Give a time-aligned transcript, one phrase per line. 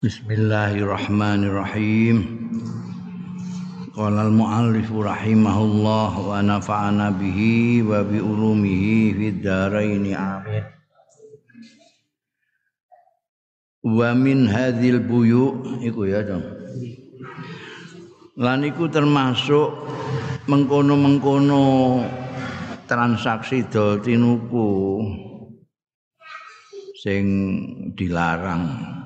[0.00, 2.24] Bismillahirrahmanirrahim.
[3.92, 10.64] Qala al-muallif rahimahullah wa nafa'ana bihi wa bi ulumihi fid dharain amin.
[13.84, 16.48] Wa min hadhil buyu iku ya dong.
[18.40, 19.84] Lan iku termasuk
[20.48, 22.00] mengkono-mengkono
[22.88, 24.96] transaksi dol tinuku
[26.96, 27.28] sing
[27.92, 28.96] dilarang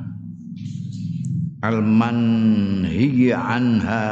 [1.64, 2.20] alman
[2.84, 4.04] hiya anha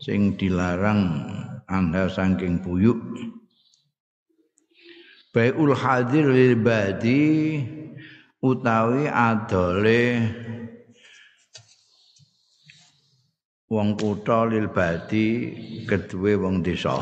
[0.00, 1.28] sing dilarang
[1.68, 2.96] anha saking buyuk.
[5.30, 7.60] Baiul hadir lil badi
[8.40, 10.02] utawi adole
[13.70, 15.28] wong kutha lil badi
[15.84, 16.96] kedue wong desa.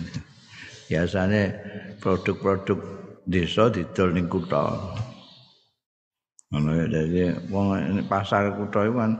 [0.90, 1.42] Biasane
[2.02, 2.78] produk-produk
[3.24, 4.64] desa didol ning kutha
[6.46, 9.12] ngono ya dadi wong pasar kutha iku kan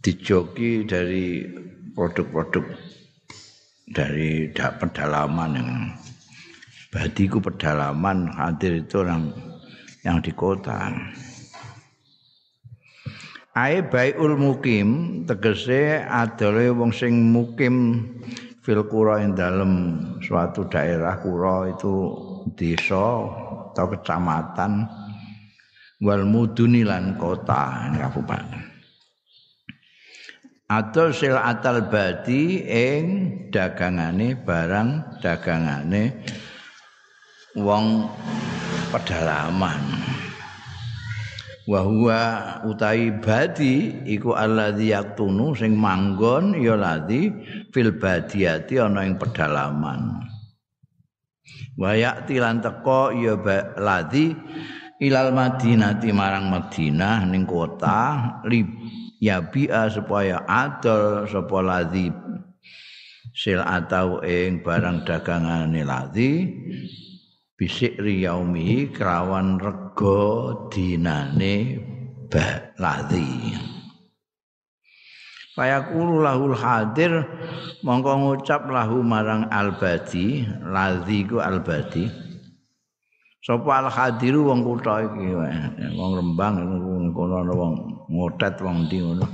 [0.00, 1.44] dijoki dari
[1.92, 2.64] produk-produk
[3.92, 5.70] dari pedalaman yang
[6.88, 9.32] badiku pedalaman hadir itu orang
[10.06, 10.92] yang di kota.
[13.58, 18.06] Ae baiul mukim tegese adole wong sing mukim
[18.62, 19.72] fil qura ing dalem
[20.22, 22.14] suatu daerah kura itu
[22.54, 23.26] desa
[23.74, 24.86] atau kecamatan
[25.98, 28.68] wal muduni lan kota kabupaten
[30.68, 33.04] atau sil atal badi ing
[33.48, 36.12] dagangane barang dagangane
[37.56, 38.04] wong
[38.92, 39.80] pedalaman.
[41.68, 42.20] Wa huwa
[42.64, 47.28] utai badi iku alladzi yaktunu sing manggon ya ladzi
[47.72, 50.24] fil badiati ana ing pedalaman.
[51.76, 53.36] Wa yakti lan teko ya
[53.76, 54.32] ladzi
[54.98, 58.42] ilal madinati marang Madinah ning kota
[59.22, 62.10] ya bi'a supaya adol sapa ladzi.
[63.38, 66.50] Sil atau ing barang dagangane ladzi
[67.54, 71.78] bisik riyaumi kerawan rego dinane
[72.26, 73.54] ba ladzi.
[75.54, 77.26] Fayaqulu lahul hadir
[77.82, 82.27] mongko ngucap lahu marang albadi ladzi ku albadi
[83.48, 85.32] Sapa al hadiru wong kutha iki
[85.96, 86.60] wong Rembang
[87.16, 87.74] kono ana wong
[88.12, 89.24] ngotet wong ndi ngono.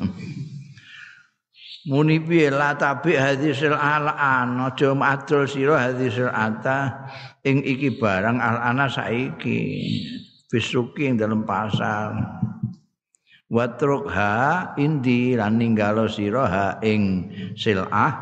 [1.90, 7.10] Muni piye la tabi hadisil alan aja matul sira hadisil ata
[7.42, 9.58] ing iki barang al ana saiki
[10.46, 12.14] bisuki ing dalam pasar.
[13.52, 18.12] Watrukha indi lan ninggalo sira ha ing silah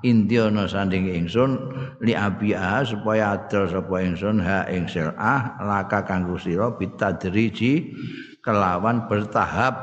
[0.00, 1.52] indiono sanding ingsun
[2.00, 7.92] li abia supaya adol sapa ingsun ha ing silah laka kanggo sira bitadriji
[8.40, 9.76] kelawan bertahap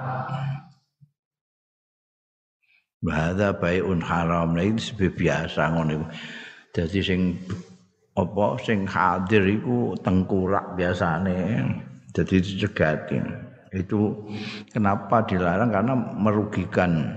[2.98, 4.82] Bahada baiun haram nah ini
[5.14, 6.06] biasa ngono iku.
[6.74, 7.38] Dadi sing
[8.18, 11.62] apa sing hadir iku tengkurak biasane.
[12.10, 13.47] Jadi dicegatin.
[13.78, 14.26] Itu
[14.74, 15.70] kenapa dilarang?
[15.70, 17.14] Karena merugikan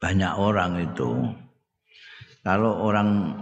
[0.00, 1.28] banyak orang itu.
[2.40, 3.34] Kalau orang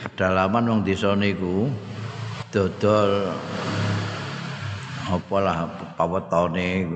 [0.00, 1.68] pedalaman wong desa niku
[2.48, 3.36] dodol
[5.12, 5.68] apalah
[5.98, 6.88] pawetone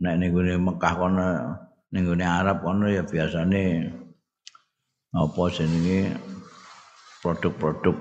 [0.00, 0.32] nek ning
[0.64, 1.28] Mekah kono
[1.92, 3.90] ning Arab kono ya biasane
[5.12, 6.14] apa jenenge
[7.20, 7.96] produk-produk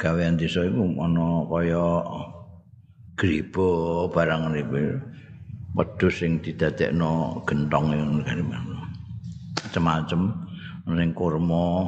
[0.00, 1.86] gawean desa iku ana kaya
[3.22, 4.98] gribo barang niku
[5.78, 7.94] wedhus sing didadekno gentong
[9.62, 10.20] macam-macam
[10.90, 11.86] ning kurma.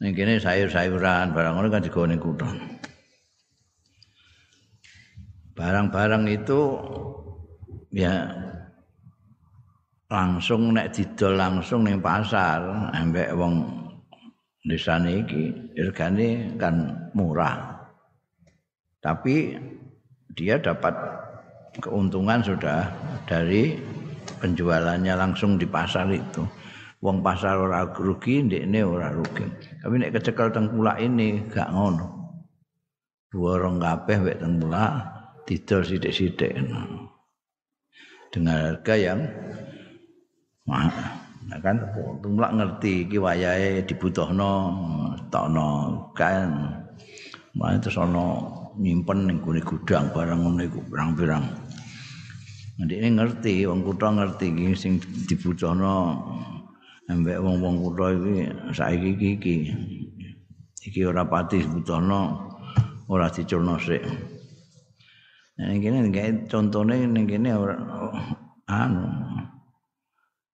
[0.00, 2.48] Ning kene sayur-sayuran barang ngono kan digone kutho
[5.52, 6.60] barang-barang itu
[7.92, 8.32] ya
[10.08, 13.84] langsung nek didol langsung ning pasar ambek wong
[14.64, 17.84] desane iki regane kan murah.
[19.02, 19.58] Tapi
[20.32, 20.96] dia dapat
[21.80, 22.88] keuntungan sudah
[23.28, 23.76] dari
[24.40, 26.44] penjualannya langsung di pasar itu.
[27.02, 29.42] Wong pasar ora rugi, ndekne ora rugi.
[29.82, 32.06] Tapi nek kecekel tengkulak ini gak ngono.
[33.34, 34.92] Borong kabeh wek tengkulak
[35.42, 36.54] didol sithik-sithik.
[38.30, 39.20] Dengan harga yang
[40.62, 40.94] mahal.
[41.42, 41.76] Nah kan
[42.22, 43.18] tengkulak ngerti iki
[43.82, 44.54] dibutuhno,
[45.26, 45.70] tokno
[46.14, 46.78] kan.
[47.52, 51.44] Mane terus ana nyimpen ning gudang barang ngono iku pirang-pirang.
[52.82, 54.92] Ndek ngerti, wong kutha ngerti iki sing
[55.28, 56.18] dibutuhno
[57.06, 58.34] ambek wong-wong kutha iki
[58.72, 59.56] saiki iki iki.
[60.82, 62.20] Iki ora pati dibutuhno
[63.12, 64.02] ora diculno sik.
[65.60, 67.76] Ning kene gawe contone ning kene ora
[68.72, 69.04] anu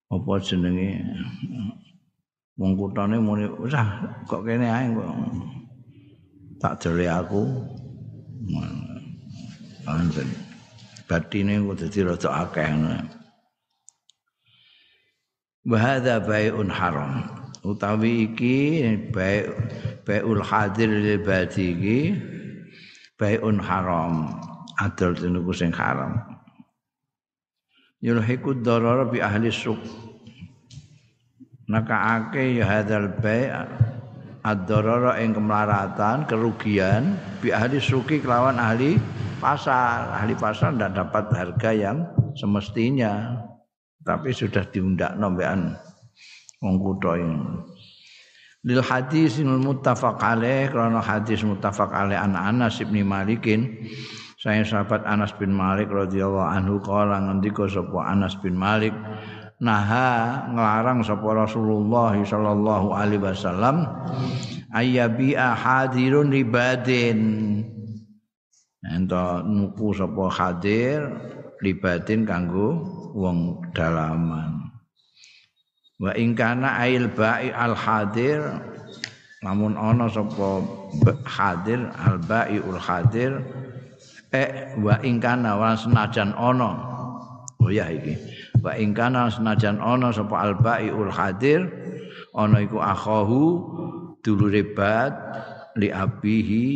[0.08, 0.98] apa jenenge
[2.58, 3.86] wong kutane muni usah
[4.26, 5.10] kok kene ae kok
[6.58, 7.46] tak jeli aku
[9.88, 10.28] anjen
[11.08, 12.70] batine kok dadi rada akeh
[15.68, 17.28] Wahada bai'un haram.
[17.60, 18.80] Utawi iki
[19.12, 19.44] bai
[20.06, 21.98] bai'ul hadir lil badi iki
[23.20, 24.32] bai'un haram.
[24.80, 26.16] Adol niku sing haram.
[28.00, 29.76] Yulhiku darara bi ahli suk.
[31.68, 33.52] Nakaake ya hadzal bai'
[34.48, 38.96] ad-darara ing kemelaratan kerugian bi ahli suki kelawan ahli
[39.36, 40.08] pasar.
[40.16, 41.98] Ahli pasar tidak dapat harga yang
[42.32, 43.44] semestinya.
[44.00, 45.76] Tapi sudah diundak nombean
[46.64, 47.20] wong kutha
[48.66, 53.86] lil hadis muttafaq alaih karena hadis muttafaq alaih an Anas bin Malikin.
[54.38, 58.94] Saya sahabat Anas bin Malik radhiyallahu anhu kala ngendika sapa Anas bin Malik
[59.58, 63.90] naha nglarang sapa Rasulullah sallallahu alaihi wasallam
[64.70, 67.20] ayyabi hadirun ribadin
[68.86, 71.10] ento nuku sapa hadir
[71.58, 72.86] ribadin kanggo
[73.18, 74.70] wong dalaman.
[75.98, 78.38] Wa ingkana ail ba'i al hadir
[79.42, 80.62] namun ana sapa
[81.26, 83.42] hadir al ba'i ul hadir
[84.30, 86.78] eh wa ingkana wa senajan ana.
[87.58, 88.14] Oh ya iki
[88.62, 91.66] wa ingkana senajan ana sapa albaiul hadir
[92.34, 93.42] ana iku akhahu
[94.22, 95.14] dulure bad
[95.78, 96.66] li abihi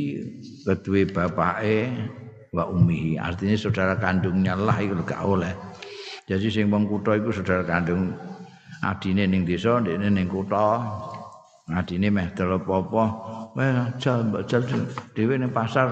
[0.62, 1.90] kedue bapake
[2.52, 3.18] wa ummihi.
[3.18, 5.52] Artinya saudara kandungnya lah iku gak oleh.
[6.28, 8.14] Jadi sing wong kutha iku saudara kandung
[8.84, 10.80] adine ning desa ndekne ning kutha.
[11.72, 13.04] Adine meh telopo-opo
[13.56, 14.62] weh jal jal
[15.16, 15.88] dhewe ning pasar.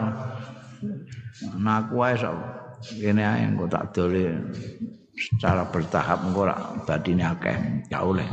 [1.57, 2.37] Nah aku wae sok
[3.01, 4.33] kene ae engko tak dole
[5.21, 6.57] secara bertahap engko ora
[6.89, 8.25] badine akeh ya oleh.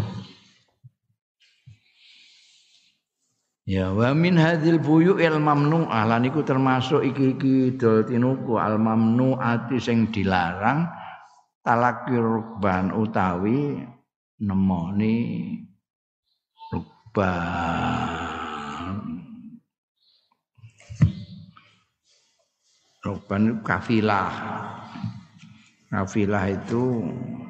[3.68, 9.36] Ya wa min hadil buyu il mamnu lan iku termasuk iki-iki dol tinuku al mamnu
[9.36, 10.88] ati sing dilarang
[11.68, 13.84] talaki rukban utawi
[14.40, 15.20] nemoni
[16.72, 18.28] rukban
[23.08, 24.36] Roban kafilah.
[25.88, 27.00] Kafilah itu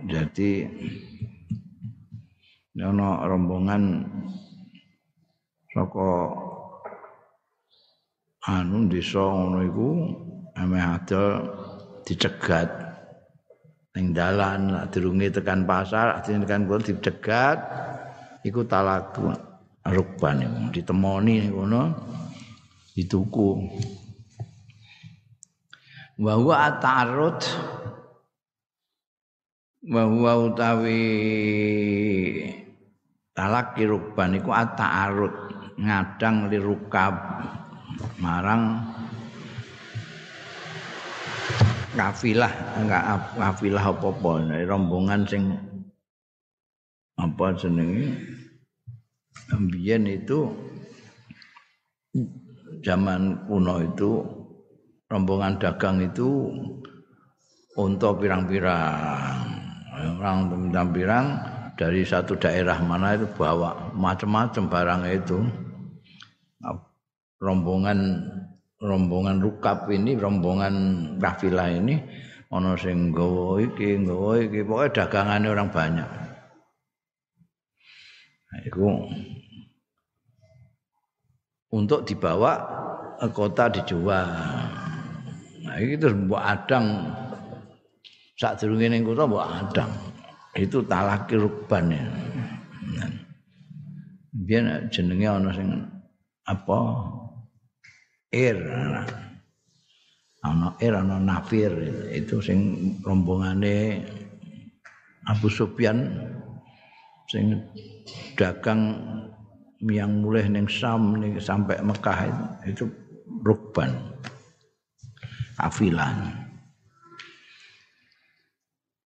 [0.06, 0.69] jadi
[2.78, 4.06] ono rombongan
[5.74, 6.10] saka
[8.45, 9.89] anu desa ngono iku
[10.54, 11.42] ame ada
[12.06, 12.69] dicegat.
[13.98, 17.57] Ning dalan durunge tekan pasar artine tekan kono dicegat
[18.45, 19.34] iku talaku
[19.81, 21.81] rukban ditemoni ngono
[22.94, 23.50] dituku.
[26.22, 27.42] Wa huwa atarut
[29.88, 31.00] wa huwa utawi
[33.31, 35.31] talak rukban iku atarut
[35.80, 37.16] ngadang li rukab
[38.19, 38.84] marang
[41.95, 43.04] kafilah enggak
[43.39, 44.31] kafilah apa-apa
[44.68, 45.44] rombongan sing
[47.18, 48.13] apa jenenge?
[49.50, 50.51] Ambiyen itu
[52.86, 54.22] zaman kuno itu
[55.10, 56.51] rombongan dagang itu
[57.78, 59.66] untuk pirang-pirang
[59.98, 61.25] orang pirang-pirang
[61.74, 65.38] dari satu daerah mana itu bawa macam-macam barang itu.
[67.38, 68.25] Rombongan
[68.82, 70.74] rombongan rukap ini rombongan
[71.22, 72.01] kafilah ini
[72.50, 76.10] ono sing nggawa iki nggawa iki pokoke dagangane orang banyak.
[78.48, 78.89] Nah, itu
[81.70, 82.58] untuk dibawa
[83.22, 84.30] ke kota dijual
[85.68, 86.86] Nah, iki terus adang
[88.38, 89.91] sak durunge ning kota mbok adang.
[90.53, 92.06] Itu talaki rukban ya.
[94.38, 95.70] Biar jenenge ana sing
[96.46, 96.79] apa?
[98.29, 98.58] Ir.
[100.46, 101.74] Ana ir ana nafir
[102.13, 104.06] itu sing rombongane
[105.25, 106.08] Abu Sufyan
[107.27, 107.60] sing
[108.38, 108.96] dagang
[109.84, 112.86] yang mulai ning Sam ning sampai Mekah itu, itu
[113.44, 113.91] rukban.
[115.58, 116.13] kafilah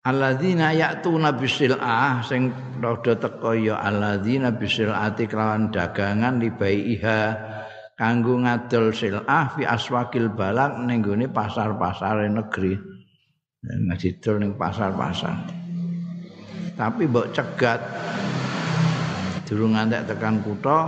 [0.07, 7.19] Alladzina ya'tuna bisil'ah sing rada teka ya alladzina bisil'ati kelawan dagangan libaiha
[7.99, 12.79] kanggo ngadol sil'ah fi aswakil balak ning gone pasar-pasar negeri.
[13.67, 15.35] Ngidul ning pasar-pasar.
[16.79, 17.83] Tapi mbok cegat.
[19.43, 20.87] Durung ngantek tekan kutha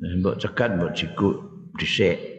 [0.00, 1.36] mbok cegat mbok jikuk
[1.76, 2.31] dhisik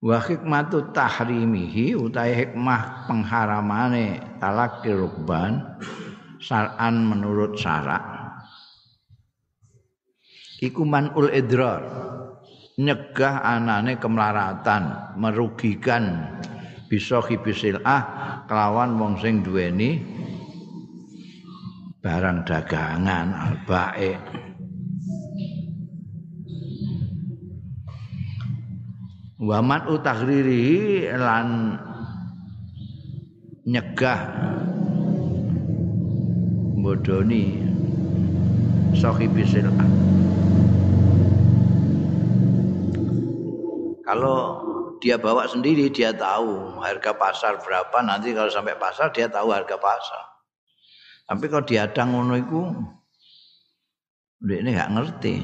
[0.00, 5.60] wa hikmatu tahrimihi utai hikmah pengharamane talakir rukban
[6.40, 8.00] syar'an menurut syarak.
[10.60, 11.84] Iku manul idrar
[12.80, 16.36] nyegah anane kemlaratan merugikan
[16.88, 17.20] bisa
[17.84, 18.02] ah
[18.48, 20.00] kelawan wong sing duweni
[22.00, 24.16] barang dagangan albae
[29.40, 31.80] Waman utahriri lan
[33.64, 34.20] nyegah
[36.76, 37.64] bodoni
[38.92, 39.88] sahibi sil'ah
[44.04, 44.60] kalau
[45.00, 48.04] dia bawa sendiri dia tahu harga pasar berapa.
[48.04, 50.24] Nanti kalau sampai pasar dia tahu harga pasar.
[51.24, 52.62] Tapi kalau diadang ngono iku
[54.44, 55.34] ini nggak ngerti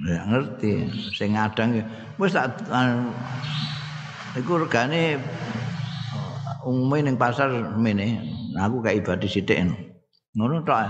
[0.00, 0.72] nggak ngerti
[1.12, 1.84] sing ngadang
[2.16, 2.56] wis tak
[4.36, 5.20] iku regane
[6.64, 8.24] umume ning pasar mene
[8.56, 9.60] aku kayak ibadah sithik
[10.36, 10.88] ngono tok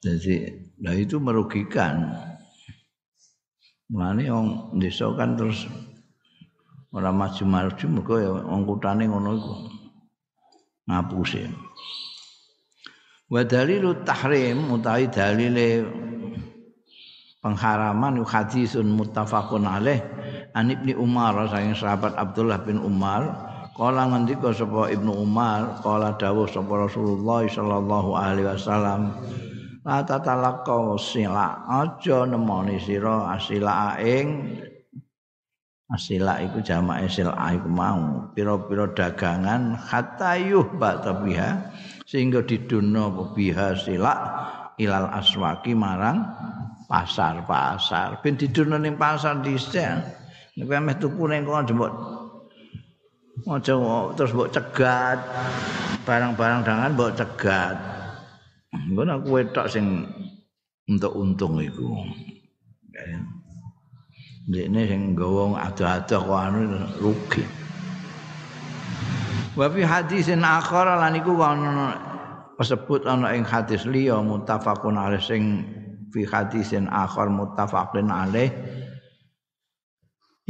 [0.00, 2.08] jadi nah itu merugikan
[3.90, 5.66] Mulane wong desa kan terus
[6.94, 9.54] ora maju-maju mergo ya wong kutane ngono iku.
[10.86, 11.42] Ngapusi.
[13.30, 15.82] Wa dalilu tahrim utawi dalile
[17.40, 20.00] pengharaman hadisun muttafaqun alaih.
[20.52, 26.44] An ibni Umar saking sahabat Abdullah bin Umar kala ngendika sapa Ibnu Umar kala dawuh
[26.44, 29.16] sapa Rasulullah sallallahu alaihi wasallam
[29.80, 34.58] la tatalaqqa sila aja nemoni sira asila ing
[35.88, 41.72] asila iku jamake sila iku mau pira-pira dagangan hatayuh batabiha
[42.04, 44.12] sehingga didono biha sila
[44.76, 46.28] ilal aswaki marang
[46.90, 49.86] pasar-pasar ben didono ning pasar dhisik
[50.58, 51.92] nek meh tuku ning kono jembok
[53.46, 53.74] aja
[54.18, 55.18] terus mbok cegat
[56.02, 57.76] barang-barang dangan mbok cegat
[58.70, 60.06] Engko aku wetok sing
[60.86, 61.90] untuk untung iku.
[64.50, 66.60] Sing nggawa ado-ado kok anu
[67.02, 67.42] rugi.
[69.58, 71.98] Wa fi hadisin akhar lan iku ana
[72.54, 75.66] disebut ana ing hadis liya muttafaqun alaih sing
[76.10, 78.50] fi hadisin akhar muttafaqun alaih.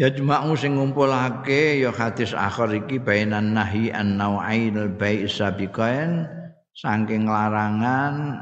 [0.00, 6.24] Ya jema'u sing ngumpulake ya hadis akhir iki bainan nahi an nau'ail bai' sabiqain
[6.80, 8.40] saking larangan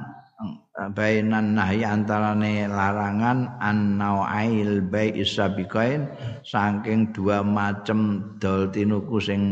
[0.79, 6.07] eh, bainan nahi antarane larangan an-nau'ail bai isabiqain
[6.47, 9.43] saking dua macam dol tinuku sing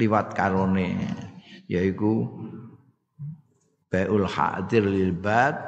[0.00, 0.96] liwat karone
[1.70, 2.26] yaiku
[3.90, 5.58] baiul hadir lil bad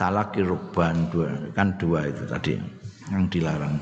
[0.00, 2.58] talaki rukban dua kan dua itu tadi
[3.12, 3.76] yang dilarang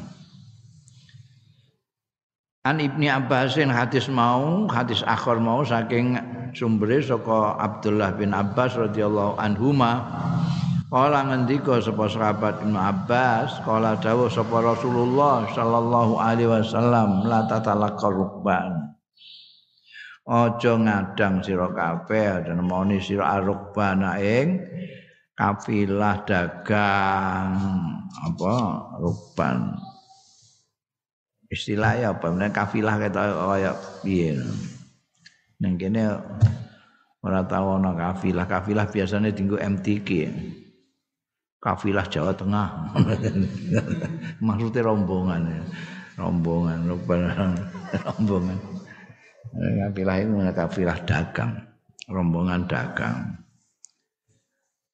[2.60, 6.20] An Ibni Abbasin hadis mau, hadis akhir mau saking
[6.52, 10.04] sumbere saka Abdullah bin Abbas radhiyallahu anhuma.
[10.92, 18.12] Kala ngendika sapa sahabat Ibnu Abbas, kala dawuh sapa Rasulullah sallallahu alaihi wasallam la tatalaqqa
[18.12, 18.89] rukban.
[20.30, 24.62] Aja ngadang sira kabeh dan nemoni sira arukbana ing
[25.34, 27.58] kafilah dagang
[28.14, 28.54] apa
[29.02, 29.74] rukban.
[31.50, 32.30] istilahnya apa?
[32.30, 33.72] Menawa kafilah kata kaya
[34.06, 34.38] piye?
[35.58, 36.14] Nang kene
[37.26, 38.46] ora tau ana kafilah.
[38.46, 40.30] Kafilah biasanya tinggu MTQ
[41.58, 42.94] kafilah Jawa Tengah.
[44.46, 45.42] Maksudnya rombongan
[46.14, 46.86] rombongan
[48.06, 48.58] rombongan
[49.54, 51.70] kafilah itu kafilah dagang
[52.10, 53.38] rombongan dagang.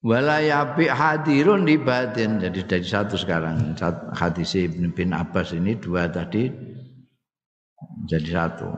[0.07, 2.39] Wala yabi hadirun di batin.
[2.39, 3.75] Jadi dari satu sekarang
[4.15, 6.47] hadis Ibn bin Abbas ini dua tadi
[8.07, 8.71] jadi satu.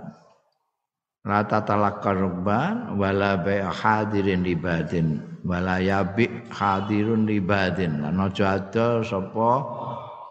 [1.28, 5.20] Rata talakar rukban wala bai hadirin di batin.
[5.44, 8.00] Wala yabi hadirun di batin.
[8.00, 9.52] Lan aja ada sapa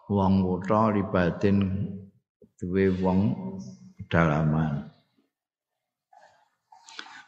[0.10, 1.58] wong kutha di batin
[2.58, 3.38] duwe wong
[4.10, 4.97] dalaman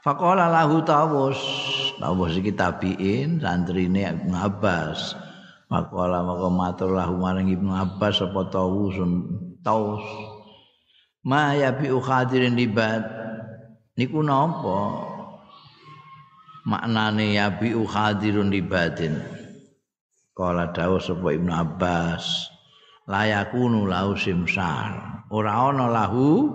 [0.09, 1.37] Faqala lahu tawus
[2.01, 5.13] Tawus iki tabiin santrine Ibnu Abbas.
[5.69, 9.29] Faqala maka matur lahu maring Ibnu Abbas apa tawusun
[9.61, 10.01] taus.
[11.21, 13.05] Ma ya bi khadirin libat.
[14.01, 15.05] Niku napa?
[16.65, 19.13] Maknane ya bi khadirun libatin.
[20.33, 22.49] Kala dawuh sapa Ibnu Abbas.
[23.05, 25.21] Layakunu lahu simsar.
[25.29, 26.49] Ora ana lahu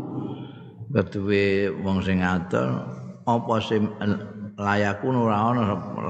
[0.90, 3.88] keduwe wong sing ngatur apa sim
[4.61, 5.62] layakun ora ana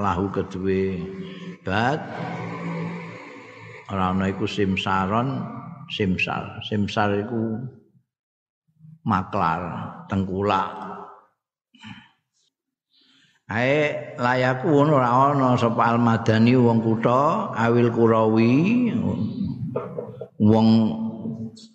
[0.02, 0.98] lahu kedue?
[1.62, 2.00] Bat
[3.94, 5.40] ora ana iku simsaron
[5.90, 6.58] simsar.
[6.66, 7.62] Simsar iku
[9.06, 9.60] maklar
[10.10, 10.70] tengkulak.
[13.44, 18.90] Ae layaku ora ana sapa almadani wong kutha awil kurawi
[20.40, 20.68] wong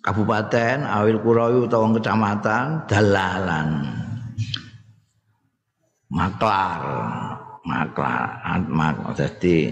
[0.04, 3.99] kabupaten awil kurawi utawa kecamatan dalalan
[6.10, 6.82] maklar.
[7.64, 8.42] Maklar.
[8.66, 9.70] Mak dadi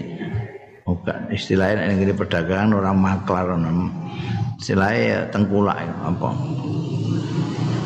[0.87, 3.53] bukan istilahnya ini perdagangan orang maklar
[4.57, 6.29] istilahnya tengkulak apa?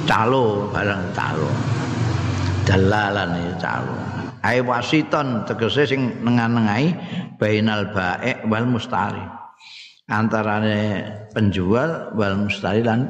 [0.08, 1.52] Calo barang calo.
[2.64, 3.96] Dalalan ya calo.
[4.44, 6.96] Ai wasiton tegese sing nengan-nengai
[7.40, 9.24] bainal bae wal mustari.
[10.12, 13.08] Antarane penjual wal mustari lan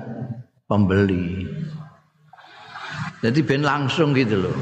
[0.69, 1.50] pembeli.
[3.25, 4.57] Jadi ben langsung gitu loh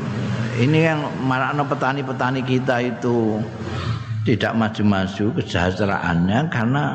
[0.59, 3.39] ini yang marakno petani-petani kita itu
[4.27, 6.85] tidak maju-maju kesejahteraannya karena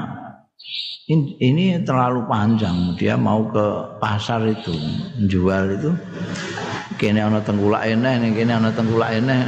[1.40, 2.98] ini terlalu panjang.
[2.98, 3.66] Dia mau ke
[4.02, 4.75] pasar itu
[5.16, 5.90] menjual itu.
[6.96, 9.38] Kene ana tengkulak eneh ning kene ana tengkulak eneh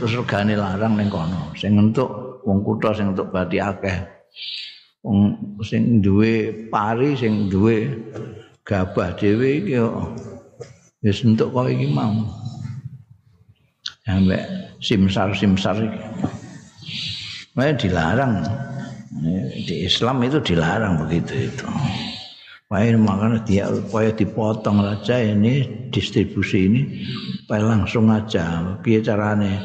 [0.00, 1.52] terus regane larang ning kono.
[1.58, 3.98] Sing entuk wong kutha sing entuk bati akeh.
[5.04, 7.92] Wong sing duwe pari sing duwe
[8.64, 10.16] gabah dhewe iki yo
[11.04, 12.24] wis entuk kok iki mau
[14.04, 14.40] sampai
[14.84, 15.76] simsar simsar
[17.54, 18.34] Makanya dilarang
[19.62, 21.66] di Islam itu dilarang begitu itu.
[22.66, 26.80] Makanya makanya dia supaya dipotong saja ini distribusi ini
[27.46, 28.74] supaya langsung aja.
[28.82, 29.62] Biar carane.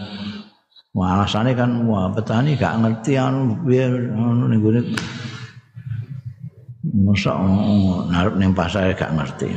[0.93, 4.81] Wah, alasannya kan wah petani gak ngerti anu biar anu ning gone
[7.05, 7.37] masa
[8.09, 9.49] naruh ning pasar gak ngerti.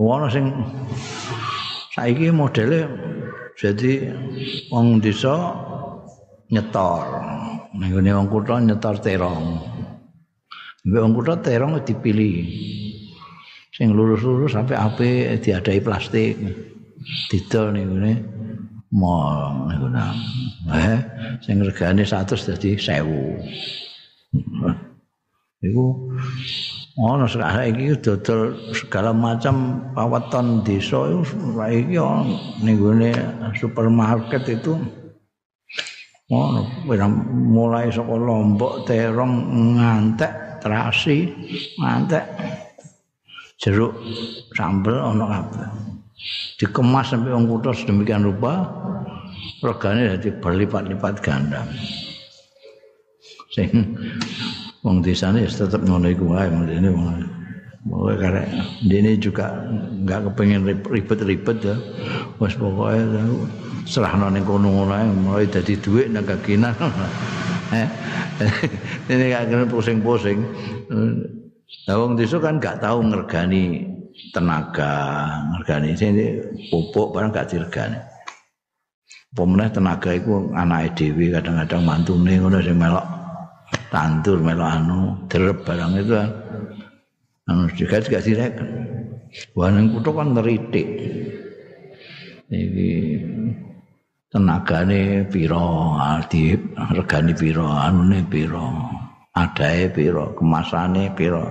[0.00, 0.48] Wono sing
[1.94, 2.90] saiki modele
[3.54, 4.10] jadi
[4.74, 5.54] wong desa
[6.50, 7.06] nyetor.
[7.78, 9.62] Ning gone wong kutha nyetor terong.
[10.82, 12.50] Mbek wong kutha terong dipilih.
[13.70, 16.34] Sing lurus-lurus sampai ape diadai plastik.
[17.30, 18.12] Didol ning gone
[18.90, 20.02] mall ning gone.
[20.74, 20.98] Eh,
[21.46, 23.38] sing regane 100 dadi 1000.
[25.62, 26.10] Iku
[26.94, 31.98] ono sekarang iki dodol segala macam paweton desa saiki
[32.62, 32.76] ning
[33.58, 34.78] supermarket itu.
[36.30, 36.86] Ngono
[37.28, 39.34] mulai saka lombok terong
[39.76, 41.28] ngantek terasi
[41.82, 42.24] ngantek.
[43.58, 43.96] Jeruk
[44.54, 45.68] sambel ana kabeh.
[46.56, 48.64] Dikemas sampai wong kutha sedemikian rupa
[49.60, 51.66] regane dadi berlipat-lipat ganda
[53.52, 53.70] sing
[54.84, 57.08] wong desane tetep ngono iku wae mrene wong
[57.84, 58.42] Mulai karena
[58.80, 61.76] ini juga nggak kepengen ribet-ribet ya.
[62.40, 63.28] Wes pokoknya
[63.84, 66.72] serah nong kono ngono mulai jadi duit nang kakinan.
[67.74, 67.88] Eh,
[69.10, 70.36] ini gak kena pusing-pusing.
[71.88, 73.88] Nah, wong desa kan gak tahu ngergani
[74.30, 74.94] tenaga,
[75.50, 76.24] ngergani sini
[76.70, 77.98] pupuk barang gak diregani.
[79.34, 83.13] Pemenang tenaga itu anak dewi kadang-kadang mantune ngono sing melok
[83.92, 86.14] tandur melok anu derep barang itu.
[87.48, 88.68] Anu juga gak direken.
[89.58, 90.88] Wah kutho kan ngeritik.
[92.48, 92.90] Iki
[94.34, 98.66] tenagane pira di regane pira anune pira
[99.30, 101.46] adae pira kemasane pira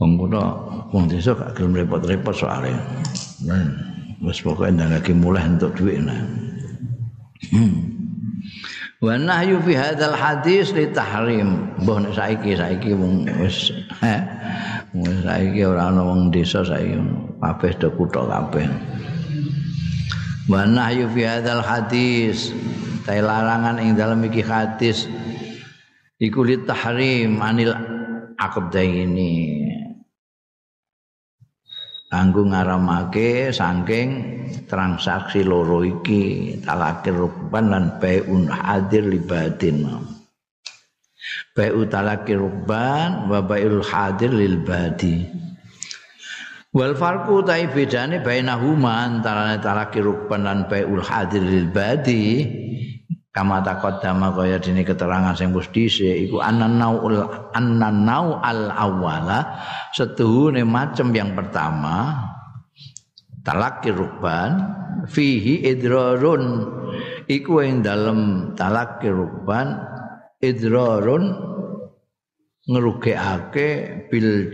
[0.00, 0.44] wong kula
[0.88, 2.80] wong desa gak gelem repot-repot soalnya
[4.24, 6.16] wis pokoke ndangake mulai untuk duit nah
[7.52, 8.01] hmm.
[9.02, 11.74] Wa nahyu fi hadzal hadis li tahrim.
[11.82, 13.74] Mbah nek saiki saiki wong wis
[14.94, 17.02] wis saiki ora ana wong desa saiki
[17.42, 18.70] kabeh do kutho kabeh.
[20.46, 22.54] Wa nahyu fi hadzal hadis
[23.02, 25.10] ta larangan ing dalem iki hadis
[26.22, 27.74] iku li tahrim anil
[28.38, 29.71] aqdaini
[32.12, 34.08] kanggo ngaramake saking
[34.68, 39.88] transaksi loro iki talakir ruban lan baiun hadir libadin
[41.52, 45.28] baiu talakir ruban wa baiul hadir lil badi.
[46.72, 52.48] Wal farqu tai bedane bainahuma antara talaki rukban lan baiul hadir lil badi
[53.32, 57.24] kama taqaddama kaya dene keterangan sing wis dhisik iku annanaul
[57.56, 59.56] annanau al awwala
[59.96, 62.28] setuhune macam yang pertama
[63.42, 66.78] talaki rukban fihi idrarun.
[67.26, 69.78] Iku ing dalem talaki rukban
[70.42, 71.32] idrarun
[72.66, 73.68] ngerugekake
[74.10, 74.52] bil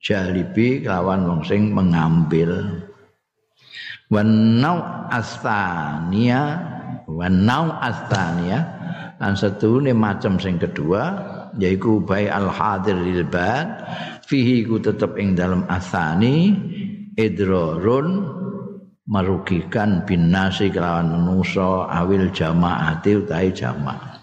[0.00, 2.82] jalibi kawan wong sing mengambil.
[4.10, 6.69] Wanau astania
[7.06, 8.58] wanau astania
[9.20, 11.02] lan setune macam sing kedua
[11.58, 13.66] yaiku bai al hadir lil bad.
[14.26, 16.54] Fihi ku tetep ing dalam asani
[17.18, 18.38] idrorun
[19.10, 24.22] merugikan binasi kelawan manusa awil jamaati utahe jamaah.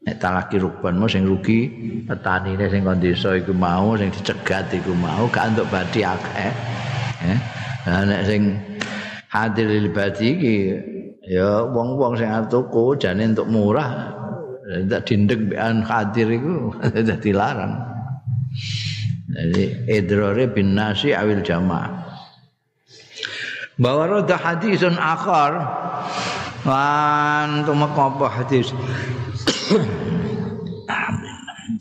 [0.00, 1.70] Nek talaki rukbanmu sing rugi
[2.08, 6.52] petanine sing kon desa iku mau sing dicegat iku mau gak entuk badi akeh.
[7.30, 7.38] Eh?
[7.86, 8.58] Nek sing
[9.30, 10.56] hadir lil badi iki
[11.24, 14.16] ya wong-wong sing tuku jane entuk murah.
[14.70, 16.70] Ndak dindek bean hadir iku
[17.08, 17.90] dadi larang
[19.30, 22.02] jadi idrare bin nasi awil jamaah.
[23.78, 25.52] Bahwa roda hadisun akhar.
[26.66, 28.68] Lan tumeka hadis?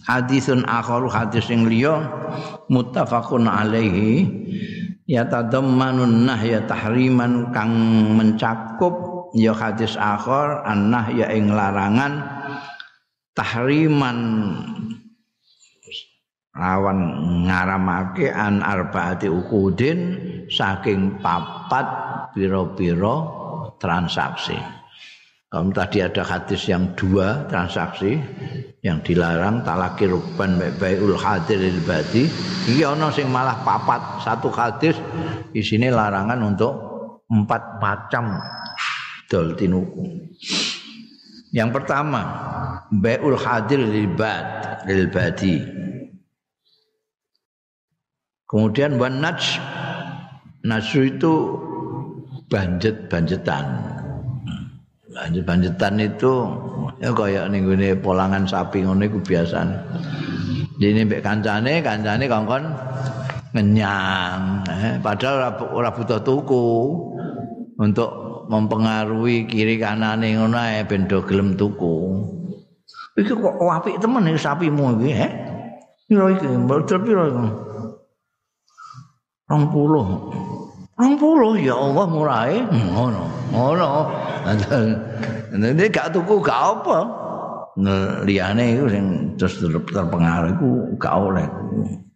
[0.09, 1.99] Hadisun akharu hadis sing liya
[2.71, 4.25] muttafaqun alaihi.
[5.09, 7.73] Ya tadammanun nahya tahriman kang
[8.15, 12.23] mencakup ya hadis akhar an nahya ing larangan
[13.33, 14.17] tahriman.
[16.59, 16.99] Lawan
[17.47, 20.19] ngaramake an arbaati ukudin
[20.51, 21.87] saking papat
[22.35, 23.15] pira-pira
[23.79, 24.59] transaksi.
[25.49, 28.21] Kalau tadi ada hadis yang dua transaksi
[28.85, 32.29] yang dilarang talaki ruban baiul hadir lil badi,
[32.69, 34.93] iki ana sing malah papat satu hadis
[35.49, 36.73] di sini larangan untuk
[37.33, 38.37] empat macam
[39.29, 40.27] dol tinuku.
[41.53, 42.21] Yang pertama,
[42.89, 45.61] baiul hadir lil bad lil badi.
[48.49, 49.61] Kemudian wan naj
[50.65, 51.33] nasu itu
[52.49, 53.89] banjet-banjetan
[55.19, 56.33] banjet-banjetan itu
[57.03, 59.67] ya kayak ning gone polangan sapi ngono iku biasa.
[60.79, 62.63] Dene mbek kancane, kancane kongkon
[63.51, 66.67] ngenyang, eh, padahal ora butuh tuku
[67.75, 72.25] untuk mempengaruhi kiri kanane ngono ae ben do gelem tuku.
[73.13, 75.31] Iki kok apik temen iki sapimu iki, eh?
[76.09, 76.49] Piro iki?
[76.49, 77.47] Mbok piro iki?
[79.49, 80.97] 20.
[80.99, 83.23] Rong puluh ya Allah murahe ngono.
[83.49, 83.89] Ngono.
[85.57, 86.97] Nek gak tuku gak apa.
[88.27, 89.05] Liyane iku sing
[89.39, 90.69] terus terpengaruh iku
[91.01, 91.47] gak oleh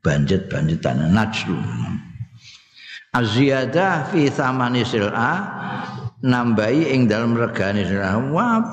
[0.06, 1.58] banjet-banjetan najlu.
[3.14, 5.32] Aziyadah fi thamani sil'a
[6.24, 8.18] nambahi ing dalam regane sil'a.
[8.32, 8.64] Wah.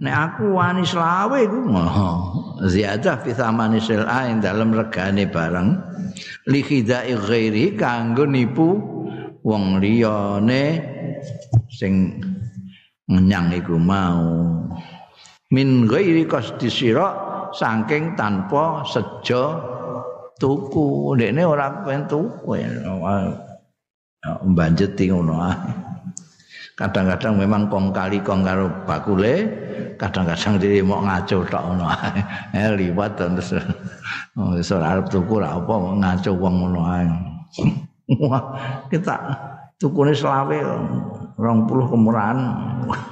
[0.00, 1.60] Nek aku wani selawe iku.
[2.64, 5.90] Ziyadah fi thamani sil'a ing dalam regane barang.
[6.48, 8.68] likhidai ghairi kanggo nipu
[9.44, 10.80] wong liyane
[11.70, 12.20] sing
[13.10, 14.62] ngenyang iku mau
[15.50, 16.68] min ghairi qasdi
[17.50, 19.44] saking tanpa sejo
[20.38, 22.68] tuku ndekne ora pengen tuku ya
[24.46, 25.34] mbanjeti ngono
[26.80, 29.44] kadang-kadang memang kong kali kong karo bakule
[30.00, 31.86] kadang-kadang diri mau ngaco tok ngono.
[32.56, 33.52] Eh liwat terus.
[34.40, 37.04] Oh iso arep tuku ra apa ngaco ngono ae.
[38.24, 38.42] Wah
[38.88, 39.14] kita
[39.76, 40.56] tukune selawe
[41.36, 42.38] 20 kemurahan.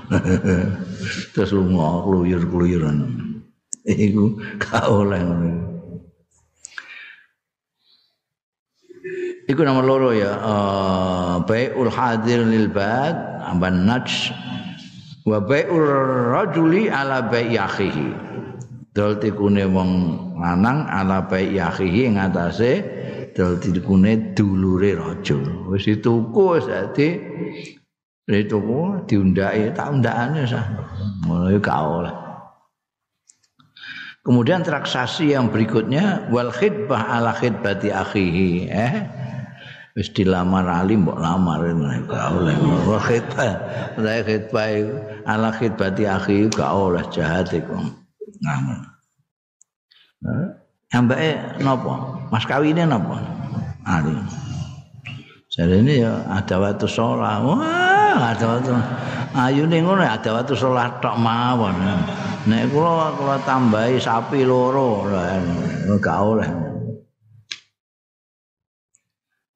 [1.33, 2.99] Terus lunga kluyur-kluyuran
[3.87, 5.68] iku gak oleh ngono
[9.49, 13.17] Iku nomor loro ya, uh, bai'ul hadir lil bad,
[13.49, 14.29] amban naj
[15.25, 15.89] wa bai'ur
[16.37, 18.13] rajuli ala bai'i akhihi.
[18.93, 19.91] Dol tikune wong
[20.37, 22.85] lanang ala bai'i akhihi ing atase
[23.33, 25.73] dol tikune dulure rajul.
[25.73, 27.17] Wis dituku wis dadi
[28.29, 30.67] dituku diundaki tak undakane sah.
[31.25, 32.17] Ngono gak oleh.
[34.21, 39.18] Kemudian transaksi yang berikutnya wal khidbah ala khidbati akhihi eh
[39.99, 41.67] wis dilamar ali mbok lamar.
[42.07, 42.55] Gak oleh.
[42.87, 43.53] Wa khitbah
[43.99, 44.71] saya khitbah
[45.27, 47.75] ala khitbati akhi gak oleh jahat iku.
[48.39, 48.79] Ngamun
[50.95, 51.95] ambake napa?
[52.31, 53.19] Mas kawine napa?
[53.83, 54.15] Ali.
[55.59, 58.71] Ini ya ada waktu sholat wah ada waktu
[59.35, 61.75] ayu nih ngono ada waktu sholat tok mawon.
[62.47, 65.03] Nek kula kula tambahi sapi loro.
[65.99, 66.78] Gak oleh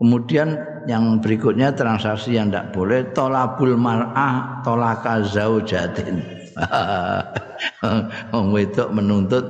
[0.03, 0.59] Kemudian
[0.91, 6.19] yang berikutnya transaksi yang tidak boleh tolabul mar'ah tolaka zaujatin.
[8.35, 9.47] Wong wedok menuntut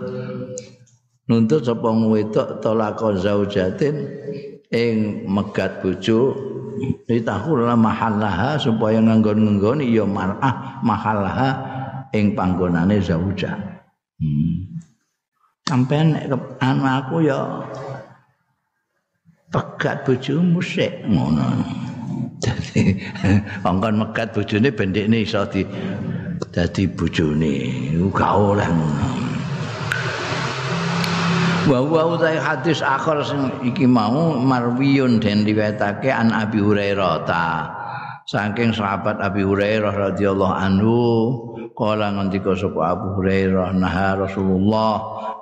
[1.24, 3.96] nuntut sapa wong wedok tolaka zaujatin
[4.68, 6.36] ing megat bojo
[7.08, 11.48] ditahul mahallaha supaya nganggon-nganggoni ya mar'ah mahallaha
[12.12, 13.56] ing panggonane zauja.
[14.20, 14.68] Hmm.
[15.64, 16.28] Sampeyan nek
[16.60, 17.40] aku ya
[19.52, 21.44] pegat bojomu sik ngono.
[22.40, 22.96] Dadi
[23.68, 25.62] angkon megat bojone bendekne iso di
[26.50, 27.54] dadi bojone.
[28.10, 29.08] Gak oleh ngono.
[31.62, 37.70] Wa wa utai hadis akhir sing iki mau marwiyun den riwayatake an Abi Hurairah ta.
[38.26, 40.98] Saking sahabat Abi Hurairah radhiyallahu anhu
[41.72, 44.92] kala ngendika sapa Abu Hurairah nah Rasulullah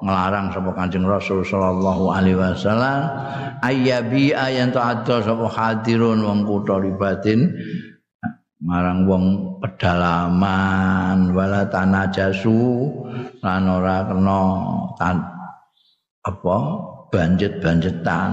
[0.00, 3.00] nglarang sapa Kanjeng Rasul sallallahu alaihi wasallam
[3.60, 7.50] ayyabi ayan ta'adda sapa hadirun wong kutha ribatin
[8.62, 9.24] marang wong
[9.58, 12.92] pedalaman wala tanajasu
[13.40, 14.42] lan ora kena
[16.20, 16.58] apa
[17.08, 18.32] banjet-banjetan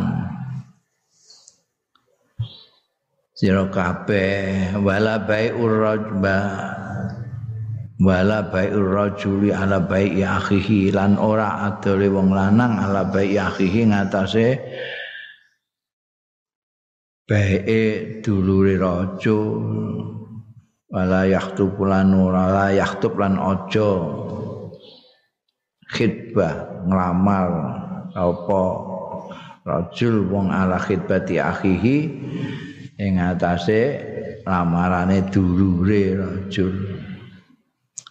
[3.38, 6.38] sira kabeh wala bai'ur rajba
[7.98, 14.48] wala bai'ur rajuli ala bai'i akhihi lan ora adole wong lanang ala bai'i akhihi ngatasé
[17.28, 17.82] bai'e
[18.24, 19.40] dulure raja.
[20.88, 23.92] Wala yahtub lan ora la yahtub lan aja
[25.92, 27.52] khitbah nglamal
[28.16, 28.64] apa
[29.68, 31.98] rajul wong ala khidbati akhihi
[33.04, 34.00] ing atase
[34.48, 36.97] lamarane dulure rajul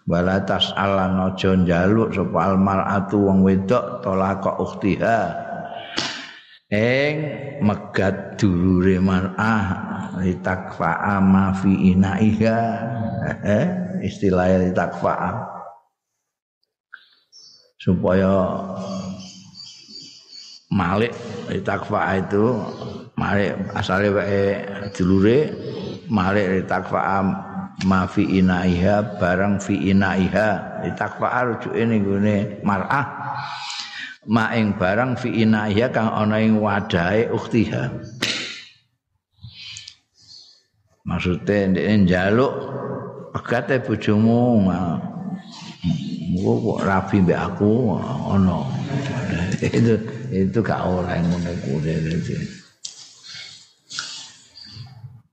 [0.06, 5.44] wala tas'alan aja njaluk sapa almaratu wong wedok tolak ukhtiha.
[6.66, 7.14] Ing
[7.62, 9.66] megat dulure mar'ah
[10.18, 12.58] litakfa ma fi inaiha.
[13.42, 13.66] Eh
[14.02, 15.14] istilahnya litakfa
[17.78, 18.34] supaya
[20.66, 21.14] Malik
[21.62, 22.58] takfa itu
[23.14, 24.42] Malik asalnya wae
[24.90, 25.54] dulure
[26.10, 26.98] Malik takfa
[27.84, 30.80] ma fi inaiha barang fi inaiha.
[30.96, 33.06] Takfa rujuke ning gone mar'ah.
[34.32, 37.92] Ma ing barang fi inaiha kang ana ing wadahe ukhtiha.
[41.06, 42.52] Maksudnya ndekne njaluk
[43.36, 44.64] pegate bojomu
[46.26, 47.96] Mugo kok rapi mbek aku
[48.34, 48.66] ono.
[49.78, 49.94] itu
[50.34, 51.94] itu gak oleh ngono kuwi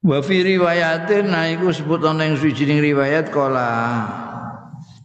[0.04, 4.04] Wa fi riwayatin nah iku sebut ana ing suwijining riwayat kala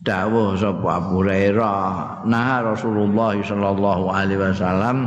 [0.02, 5.06] dawuh sapa Abu Hurairah nah Rasulullah sallallahu alaihi wasallam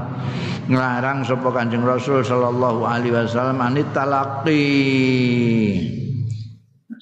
[0.71, 4.63] nglarang sapa Kanjeng Rasul sallallahu alaihi wasallam anit talaqi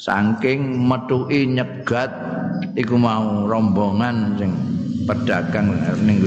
[0.01, 2.09] saking metuki nyegat
[2.73, 4.49] iku mau rombongan sing
[5.05, 5.77] pedagang
[6.09, 6.25] ning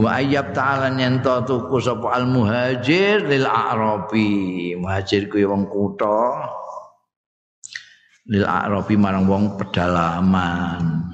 [0.00, 4.72] wa ayyab ta'ala nyento tuku sapa al muhajir lil a'rabi.
[4.80, 6.48] Muhajir kuwi wong kutha
[8.32, 11.04] lil a'rabi marang wong pedalaman.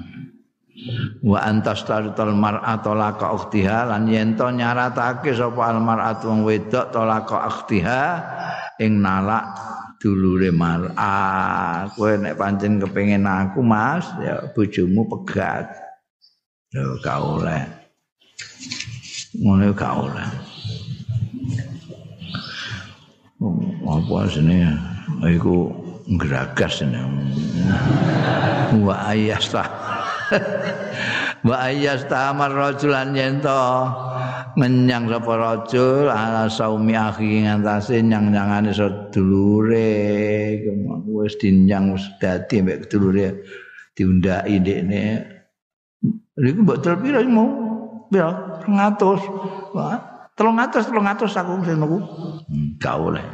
[1.19, 7.43] Wa antas tarital mar'atu laka ukhtiha lan yento nyaratake sapa al mar'atu wong wedok tolaka
[7.43, 8.03] ukhtiha
[8.79, 9.51] ing nalak
[9.97, 15.67] dulure mar'ah kowe nek pancen kepengin aku Mas ya bojomu pegat.
[16.71, 17.76] Yo gak oleh
[19.37, 20.29] ngono gak oleh.
[23.85, 24.65] Apa sini
[25.29, 25.69] iku
[26.09, 26.97] ngragas ini
[28.81, 29.63] wa ayasta
[31.45, 33.53] wa ayasta amar rajulan yento
[34.57, 36.09] ngenyang sapa rajul?
[36.09, 39.93] Ala saumi akhi ngantase nyang-nyangane sedulure
[41.05, 43.45] wis dinyang wis dadi mek sedulure
[43.93, 45.03] diundaki ndekne.
[46.37, 47.66] Niku mbok tel pira mau
[48.07, 49.97] pira 300 wah
[50.37, 51.99] 300 300 aku sing niku
[52.79, 53.25] gak oleh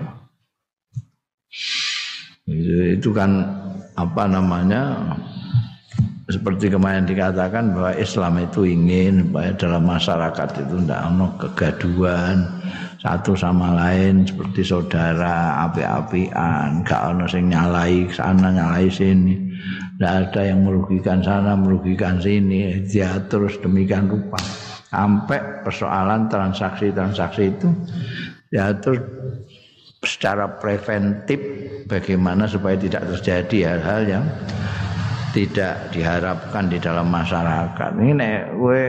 [2.44, 3.40] itu, kan
[3.96, 5.00] apa namanya
[6.28, 12.38] seperti kemarin dikatakan bahwa Islam itu ingin bahwa dalam masyarakat itu tidak ada kegaduhan
[13.04, 19.53] satu sama lain seperti saudara api-apian gak ono sing nyalai sana nyalai sini
[19.94, 24.42] tidak ada yang merugikan sana merugikan sini diatur demikian rupa
[24.90, 27.70] sampai persoalan transaksi-transaksi itu
[28.50, 29.02] diatur
[30.04, 31.40] secara preventif
[31.88, 34.26] bagaimana supaya tidak terjadi hal-hal yang
[35.34, 37.92] tidak diharapkan di dalam masyarakat.
[37.98, 38.84] Ini nek kowe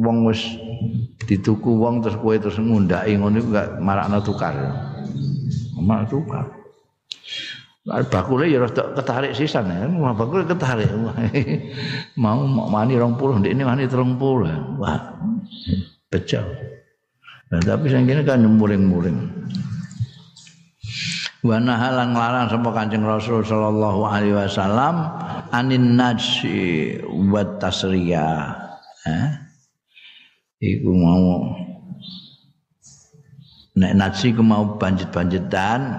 [0.00, 0.40] wong wis
[1.28, 4.56] dituku wong terus kowe terus ngundaki ngono iku gak marakno tukar.
[5.76, 6.63] Marak tukar.
[7.84, 9.84] Bakule ya rada ketarik sisan ya.
[9.88, 10.88] Bakule ketarik.
[12.22, 14.80] mau mau mani 20 ndek ini mani 30.
[14.80, 15.00] Wah.
[16.08, 16.44] Pecah.
[17.52, 19.18] Nah, tapi sing kene kan muring-muring.
[21.44, 25.12] Wa nahalan larang sapa Kanjeng Rasul sallallahu alaihi wasallam
[25.52, 28.56] anin najsi wa tasriya.
[29.04, 29.28] Eh?
[30.64, 31.52] Iku mau
[33.74, 35.98] nek najsi ku mau banjet-banjetan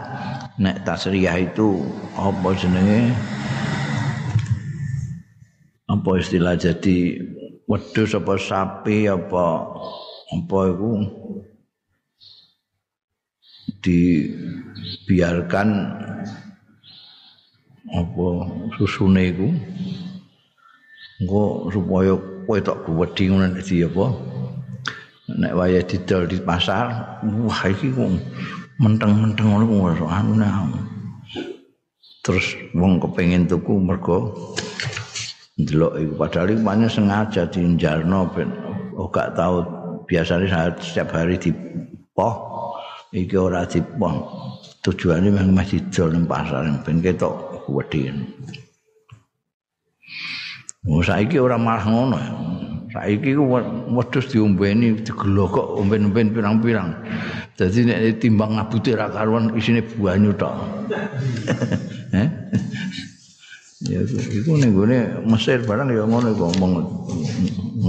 [0.55, 1.83] nek tasriyah itu
[2.15, 3.11] apa jenenge?
[5.91, 7.19] Apa istilah jadi
[7.67, 9.67] wedhus apa sapi apa
[10.31, 11.03] apa iku?
[13.83, 15.69] Dibiarkan
[17.91, 18.27] apa
[18.79, 19.51] susune iku.
[21.15, 22.15] Engko supaya
[22.47, 24.11] kowe tok wedi ngono iki apa
[25.35, 28.09] nek waya didol di pasar wah iki kok
[28.79, 30.33] menteng-menteng ngono kok anu
[32.25, 34.33] terus wong kepengin tuku mergo
[35.55, 38.49] ndelok iku padahal iku banyak sengaja diinjarno ben
[38.99, 39.63] oh gak tahu
[40.09, 42.33] biasanya saya setiap hari dipoh
[43.15, 44.25] iki ora dipoh
[44.83, 48.13] tujuannya memang masih didol di pasar ben ketok wedi.
[50.85, 52.21] Oh saiki ora malah ngono.
[52.95, 53.43] Saiki ku
[53.91, 56.95] wedhus diombeni digelokok omben-omben pirang-pirang.
[57.59, 60.55] Dadi nek timbang ngabute ra karuan isine banyu tok.
[62.15, 62.31] Eh?
[63.91, 66.73] ya iku ning gone Mesir barang ya ngono iku ngomong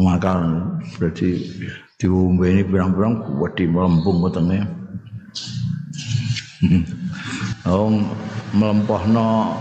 [0.02, 0.66] makal
[0.98, 1.46] berarti
[1.94, 4.66] diombeni pirang-pirang wedi melempung wetenge.
[7.66, 7.90] Oh
[8.54, 9.58] melempohno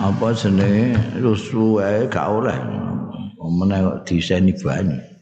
[0.00, 2.56] apa jenenge rusuh wae gak oleh
[3.48, 5.14] meneh diseni banyu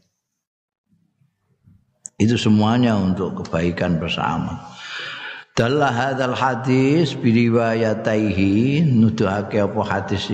[2.22, 4.62] itu semuanya untuk kebaikan bersama.
[5.52, 10.32] Dalah hadal hadis biriwayataihi nuduhake apa hadis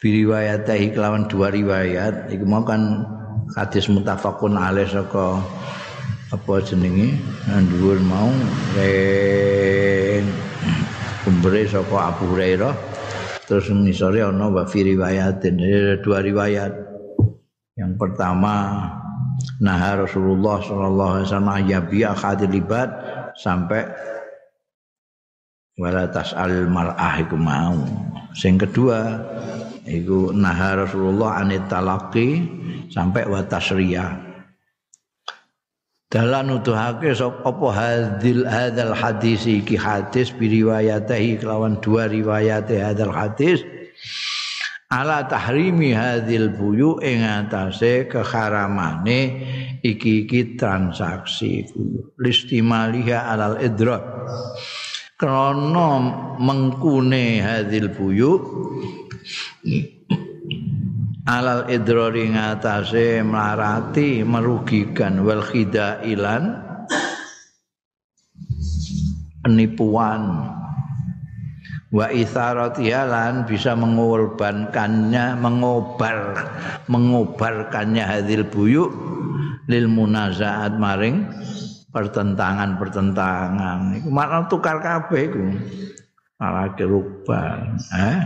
[0.00, 2.32] biriwayataihi kelawan dua riwayat.
[2.32, 3.04] Iku mau kan
[3.52, 5.44] hadis mutafakun alaih saka
[6.32, 7.20] apa jenenge
[7.74, 8.32] dhuwur mau.
[8.80, 10.24] Ren
[11.26, 12.72] kumbere saka Abu Hurairah.
[13.44, 15.60] Terus ngisore ana wa fi riwayatin.
[16.00, 16.95] Dua riwayat
[17.76, 18.88] yang pertama
[19.60, 22.00] nah Rasulullah sallallahu alaihi wasallam ya bi
[22.48, 22.88] libat
[23.36, 23.84] sampai
[25.76, 27.76] wala tasal mar'ah iku mau.
[28.32, 29.20] Sing kedua
[29.84, 32.48] iku nah Rasulullah anit talaqi
[32.88, 34.24] sampai wa tasriyah
[36.06, 43.60] dalam nuduhake apa hadil hadal hadis iki hadis biriwayatahi kelawan dua riwayat hadal hadis
[44.86, 49.20] ala tahrimi hadil buyu ing atase keharamane
[49.82, 51.66] iki iki transaksi
[52.18, 54.02] listimaliha alal idrak.
[55.16, 55.90] Krana
[56.36, 58.36] mengkune hadil buyu
[61.26, 66.62] alal idrari ngatasé melarati merugikan wal khidailan
[69.42, 70.22] penipuan
[71.94, 76.34] wa isaratihalan bisa mengorbankannya mengobar
[76.90, 78.90] mengobarkannya hadil buyuk
[79.70, 81.26] lil munazaat maring
[81.94, 84.02] pertentangan-pertentangan.
[84.02, 85.42] Iku makna tukar kabeh iku.
[86.36, 87.64] Malah kerubah
[87.96, 88.20] eh?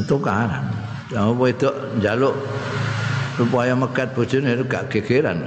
[0.00, 0.64] Itu kan
[1.06, 2.34] Jangan wedok jaluk
[3.38, 5.46] supaya megat bojone gak gegeran.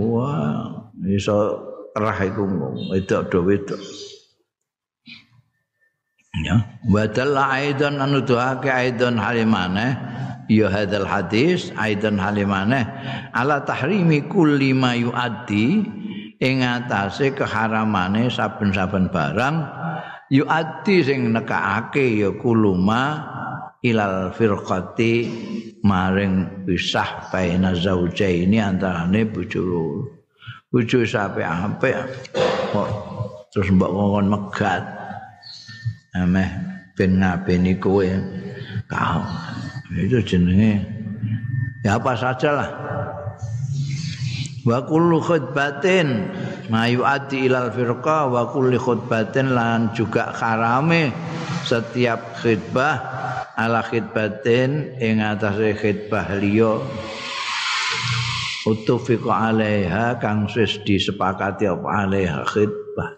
[0.00, 1.60] Wah, iso
[1.94, 2.42] kerah iku
[2.90, 3.78] wedok do wedok.
[6.42, 9.94] Ya, badal aidan anu doake aidan halimane.
[10.50, 12.82] Ya hadal hadis aidan halimane.
[13.30, 15.86] Ala tahrimi kulli ma yuaddi.
[16.42, 19.56] Ing atase keharamane saben-saben barang.
[20.34, 23.22] Yuaddi sing nekake ya kuluma
[23.86, 25.30] ilal firqati.
[25.84, 30.23] Maring pisah baina zaujaini antarane bojo
[30.74, 31.94] bojo sampe apik
[32.74, 32.90] kok
[33.54, 34.82] terus mbok ngomong megat.
[36.18, 36.50] Ameh
[36.98, 38.02] ben ngabeni kowe.
[38.90, 39.22] Kau.
[39.94, 40.82] Itu jenenge
[41.86, 42.70] ya apa saja lah
[44.64, 46.32] wa kullu khutbatin
[46.72, 51.12] mayu ati ilal firqa wa kulli khutbatin lan juga harame
[51.68, 52.96] setiap khutbah
[53.54, 56.80] ala khidbatin ing atase khidbah liya
[58.64, 63.10] utufiqa alaiha kang wis disepakati apa alaiha khidbah.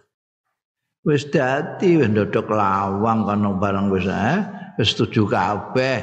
[1.07, 4.42] Wis dadi wis ndodok lawang kana barang wis eh
[4.74, 5.99] wis setuju kabeh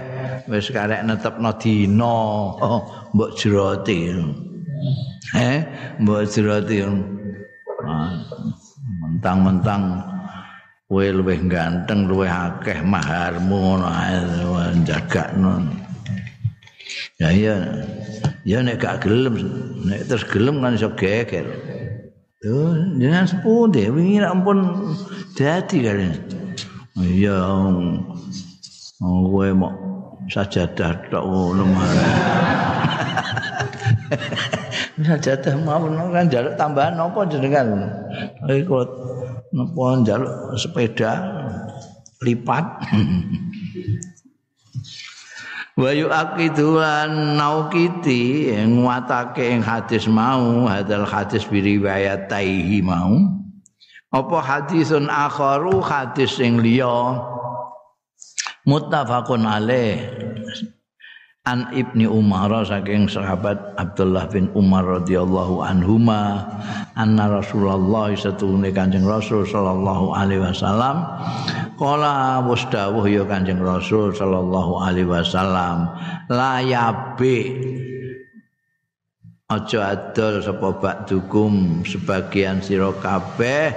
[0.48, 2.18] wis karek netepno dina.
[2.60, 2.82] Oh,
[3.12, 4.16] mbok jeroti.
[5.36, 5.58] Eh
[6.00, 6.78] mbok jeroti.
[7.84, 8.16] Ah,
[9.04, 10.08] mentang-mentang
[10.88, 14.24] kowe luwih ganteng luwih akeh maharmu ngono ae
[14.88, 15.83] jagakno
[17.22, 17.55] ya iya.
[18.43, 19.39] Ya nek gak gelem
[19.88, 21.47] nek terus gelem kan iso geger.
[22.43, 23.88] Tuh jangan sepundi?
[23.88, 24.91] Wingi ampun
[25.32, 26.11] dadi kali.
[26.99, 27.39] Iya
[29.03, 29.72] kowe mau
[30.32, 31.64] sajadah tok ngono
[35.26, 35.84] jatah mau
[36.14, 37.68] kan jaluk tambahan apa jenengan?
[38.47, 38.88] Iki kok
[39.51, 41.11] napa jaluk sepeda
[42.24, 42.66] lipat
[45.74, 53.17] Wayu akidulan naukiti nguatake ing hadis mau hadal hadis biriwayat taihi mau.
[54.13, 57.17] Apa hadisun akharu hadis sing liya?
[58.69, 60.22] Muttafaqun alaih
[61.44, 66.39] an ibni Umar saking sahabat Abdullah bin Umar radhiyallahu anhuma
[66.96, 71.04] anna Rasulullah satune Kanjeng Rasul sallallahu alaihi wasallam
[71.76, 75.91] kala wustawuh ya Kanjeng Rasul sallallahu alaihi wasallam
[76.32, 77.36] la yabi
[79.54, 83.74] aja adol sapa bakdukum sebagian sira kabeh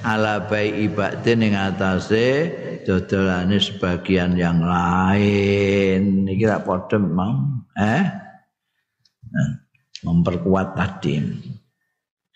[0.00, 2.48] ala bai ibadin ing atase
[2.88, 6.24] dodolane sebagian yang lain.
[6.26, 8.02] Iki ra padha mau eh?
[10.00, 11.20] Memperkuat tadi.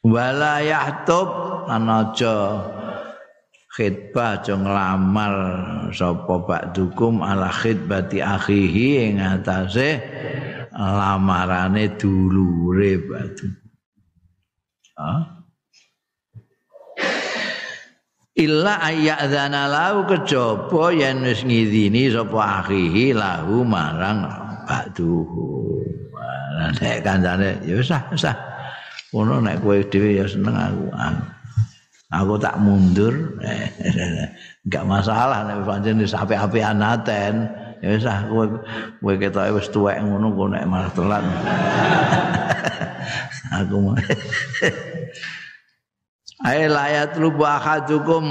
[0.05, 1.29] Wala yahtub
[1.65, 2.37] lan aja
[3.75, 5.35] khidbah aja nglamar
[5.91, 9.99] sapa bakdukum ala khidbati akhihi ing atase
[10.75, 13.47] lamarane dulure batu
[18.35, 24.27] illa ayyadzana lahu kejaba yen wis ngidini sapa akhihi lahu marang
[24.67, 25.79] ba'duhu
[26.83, 28.27] nek kancane ya wis wis
[29.15, 30.91] ngono nek kowe dhewe ya seneng aku.
[32.15, 33.39] Aku tak mundur.
[34.67, 37.47] Enggak masalah nek pancen wis apik-apikan aten
[37.85, 38.45] ya wis kowe
[39.05, 41.25] kowe ketoke wis tuwek ngono kok nek malah telat.
[43.61, 43.77] Aku
[46.45, 48.25] Ae layat lub ahadukum.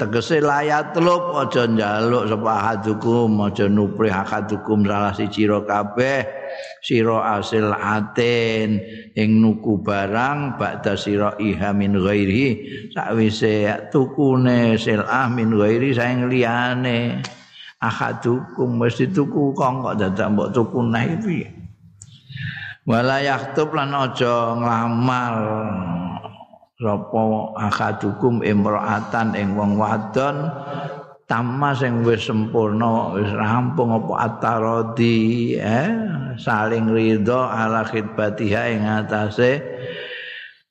[0.00, 6.24] Tegese layat lub aja njaluk sapa ahadukum aja nupri ahadukum salah siji ro kabeh.
[6.80, 8.80] Sira asil aten
[9.12, 17.22] ing nuku barang ba'da sira iha min ghairi sakwise tukune silah min ghairi saing liyane
[17.80, 21.48] ahadukum mesti tuku kong kok dadak mbok tuku neh piye
[22.84, 25.34] wala yahtub lan aja nglamar
[26.80, 27.24] sapa
[27.56, 30.48] akadukum imraatan ing wong wadon
[31.24, 35.88] tamma sing wis sempurna wis rampung apa atarodi eh
[36.40, 39.60] saling ridho ala khidbatiha ing atase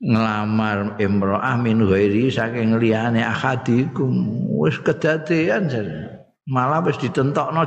[0.01, 5.69] nglamar imraah min ghairi saking liyane akadikum wis kedadean
[6.49, 7.63] malah wis ditentokno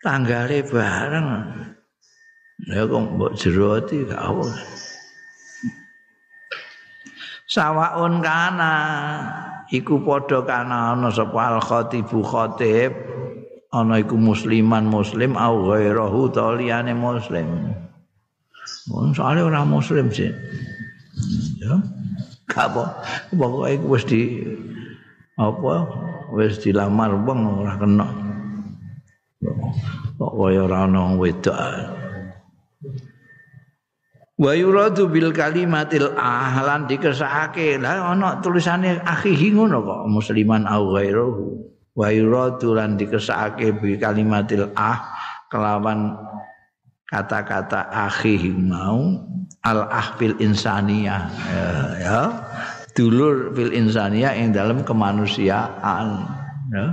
[0.00, 1.28] tanggale bareng
[2.72, 4.46] ya kok mbok jero ati gak apa
[7.46, 8.74] sawaun kana
[9.70, 12.96] iku padha kana ana sapa al khatibu khatib
[13.70, 17.76] ana iku musliman muslim au ghairahu taliyane muslim
[18.88, 20.32] Wong soalé ora muslim sih.
[21.60, 21.76] Ya.
[22.56, 23.04] Apa
[23.36, 24.42] pokoke wis di
[25.38, 25.86] apa
[26.34, 28.08] wis dilamar wong ora kena.
[30.18, 31.98] Kok kaya ora ana wedok.
[34.38, 41.58] wa yuradu bil kalimatil ahlan dikersake lah ana tulisane akhihi ngono kok musliman au ghairuhu
[41.98, 45.10] wa yuradu lan dikersake bil kalimatil ah
[45.50, 46.14] kelawan
[47.10, 49.26] kata-kata akhihi mau
[49.66, 51.68] al ahfil insaniyah ya,
[51.98, 52.20] ya.
[52.98, 56.26] Dulur fil insaniyah yang dalam kemanusiaan
[56.74, 56.86] ya.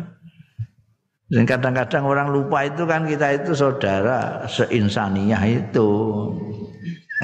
[1.25, 5.89] Dan kadang-kadang orang lupa itu kan kita itu saudara seinsaniah itu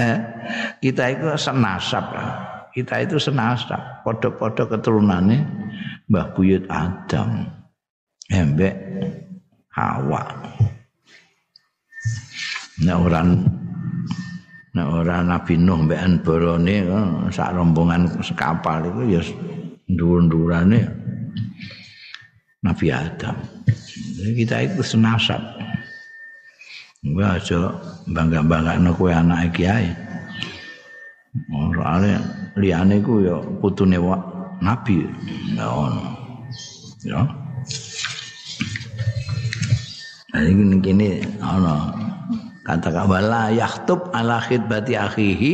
[0.02, 0.18] eh,
[0.82, 2.10] kita itu senasab
[2.74, 5.46] kita itu senasab podo-podo keturunannya
[6.10, 7.46] Mbah Buyut Adam
[8.26, 8.76] embek
[9.70, 10.26] Hawa.
[12.82, 13.61] Nah orang
[14.72, 16.88] nah orang Nabi Nuh mbek Borone
[17.28, 19.22] sak rombongan sekapal itu ya
[19.92, 20.80] ndur-ndurane
[22.62, 23.36] Nabi Adam
[24.22, 25.42] Jadi kita itu senasab
[27.02, 27.74] Enggak aja
[28.14, 29.90] bangga-bangga no kue anak kiai.
[31.50, 32.22] Soalnya
[32.54, 34.22] liane ku ya putune wa
[34.62, 35.10] nabi.
[35.58, 36.06] Ya ono.
[37.02, 37.26] Ya.
[40.32, 41.76] Nah, ini gini ono
[42.62, 45.54] kata kabala yahtub ala khidbati akhihi.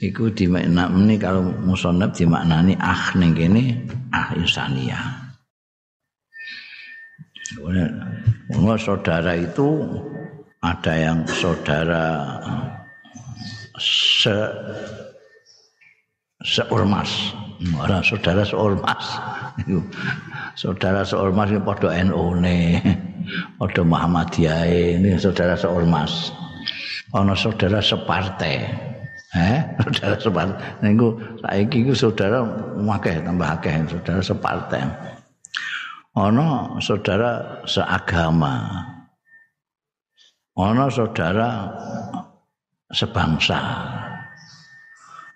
[0.00, 4.96] Iku dimakna ini kalau musonab dimaknani ah ning kene ah insania.
[8.56, 9.84] Ono saudara itu
[10.64, 12.32] ada yang saudara
[13.76, 14.32] se
[16.40, 17.36] seormas.
[17.76, 19.04] Orang saudara seormas.
[20.56, 22.40] Saudara seormas ini pada NU
[23.20, 24.64] ne pada Muhammadiyah
[24.96, 26.32] ini saudara seormas
[27.14, 28.56] ana saudara separtai.
[29.30, 30.58] Eh, saudara separtai.
[30.82, 31.08] Niku
[31.44, 32.42] saiki iku saudara
[32.98, 34.82] akeh tambah akeh saudara separtai.
[36.16, 38.54] Ana saudara seagama.
[40.58, 41.48] Ana saudara
[42.90, 43.60] sebangsa.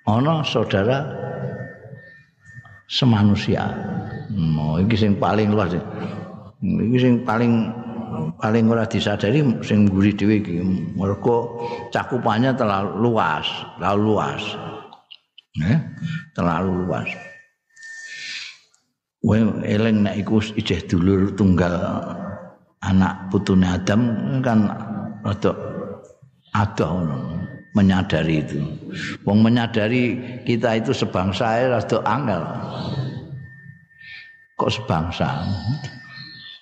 [0.04, 0.98] Ana saudara
[2.90, 3.64] semanusia.
[4.34, 5.72] Oh, iki sing paling luas.
[6.64, 7.68] Iki sing paling
[8.40, 10.64] paling ora disadari sing mburi dhewe iki
[10.96, 11.60] mergo
[11.92, 13.44] cakupannya terlalu luas,
[13.76, 14.42] terlalu luas.
[15.60, 15.78] Eh,
[16.32, 17.08] terlalu luas.
[19.24, 21.72] Kowe eling nek iku ijeh dulur tunggal
[22.84, 24.12] anak putune Adam
[24.44, 24.68] kan
[25.24, 27.40] rada ngono
[27.72, 28.60] menyadari itu.
[29.24, 32.42] Wong menyadari kita itu sebangsa rada angel.
[34.60, 35.28] Kok sebangsa?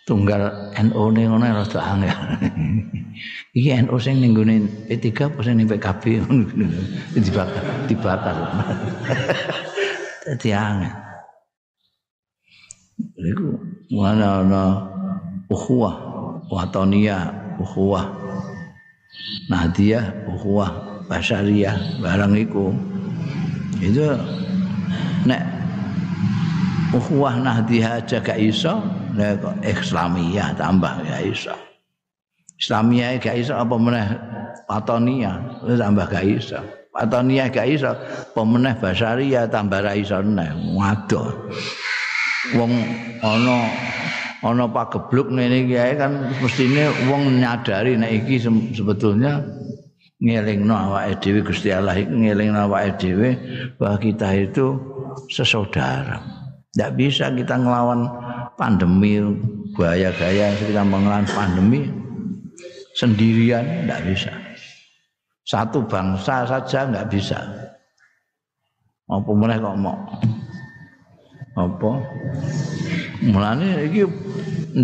[0.03, 2.18] Tunggal NU ne ngono rada angel.
[3.57, 6.03] Iki NU sing ning gone P3 apa sing ning PKB
[7.14, 8.36] dibakar dibakar.
[10.26, 10.94] Dadi angel.
[13.22, 13.48] Iku
[13.94, 14.62] mana ana
[15.46, 15.94] ukhuwah
[16.50, 17.30] watonia
[17.62, 18.11] ukhuwah
[19.46, 20.70] Nadia ukhuwah
[21.07, 22.74] basyariyah barang iku.
[23.78, 24.18] Itu
[25.26, 25.42] nek
[26.94, 29.01] ukhuwah Nahdiyah aja iso
[29.62, 31.54] Islamiyah tambah ya iso.
[32.56, 34.06] Islamiyah gak iso apa meneh
[34.70, 35.36] Patonia
[35.66, 36.60] tambah gak iso.
[36.94, 40.50] Patonia gak iso apa meneh Basaria tambah ra iso neh.
[40.76, 41.32] Waduh.
[42.58, 42.72] Wong
[43.22, 43.56] ana
[44.42, 48.42] ana pagebluk ngene iki kan mestine wong nyadari nek iki
[48.74, 49.38] sebetulnya
[50.22, 53.28] ngelingno awake dhewe Gusti Allah iki ngelingno awake dhewe
[53.78, 54.78] bahwa kita itu
[55.30, 56.22] sesaudara.
[56.72, 58.08] Tidak bisa kita ngelawan
[58.62, 59.18] pandemi
[59.74, 61.90] gaya-gaya kita mengelawan pandemi
[62.94, 64.32] sendirian tidak bisa.
[65.42, 67.42] Satu bangsa saja nggak bisa.
[69.10, 69.98] Apa mulai kok mau?
[71.58, 71.90] Apa?
[73.26, 74.06] Mulane iki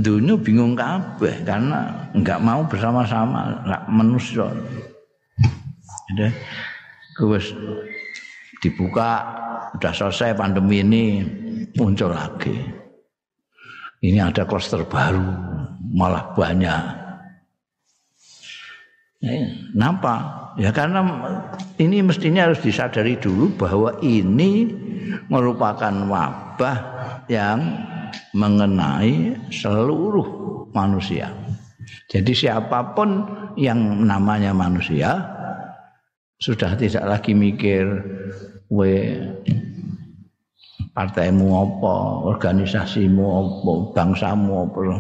[0.02, 4.50] dunia bingung kabeh karena nggak mau bersama-sama nggak manusia.
[6.10, 6.34] Jadi
[7.30, 7.54] wis
[8.58, 9.22] dibuka
[9.78, 11.22] udah selesai pandemi ini
[11.78, 12.77] muncul lagi
[14.03, 15.26] ini ada klaster baru
[15.94, 16.82] malah banyak.
[19.18, 20.14] Kenapa
[20.62, 21.03] ya karena
[21.82, 24.70] ini mestinya harus disadari dulu bahwa ini
[25.26, 26.78] merupakan wabah
[27.26, 27.59] yang
[28.30, 30.26] mengenai seluruh
[30.70, 31.34] manusia.
[32.07, 33.26] Jadi siapa pun
[33.59, 35.18] yang namanya manusia
[36.38, 37.82] sudah tidak lagi mikir
[38.70, 39.18] we
[40.99, 41.94] partaimu apa,
[42.26, 44.99] organisasimu apa, bangsamu apa.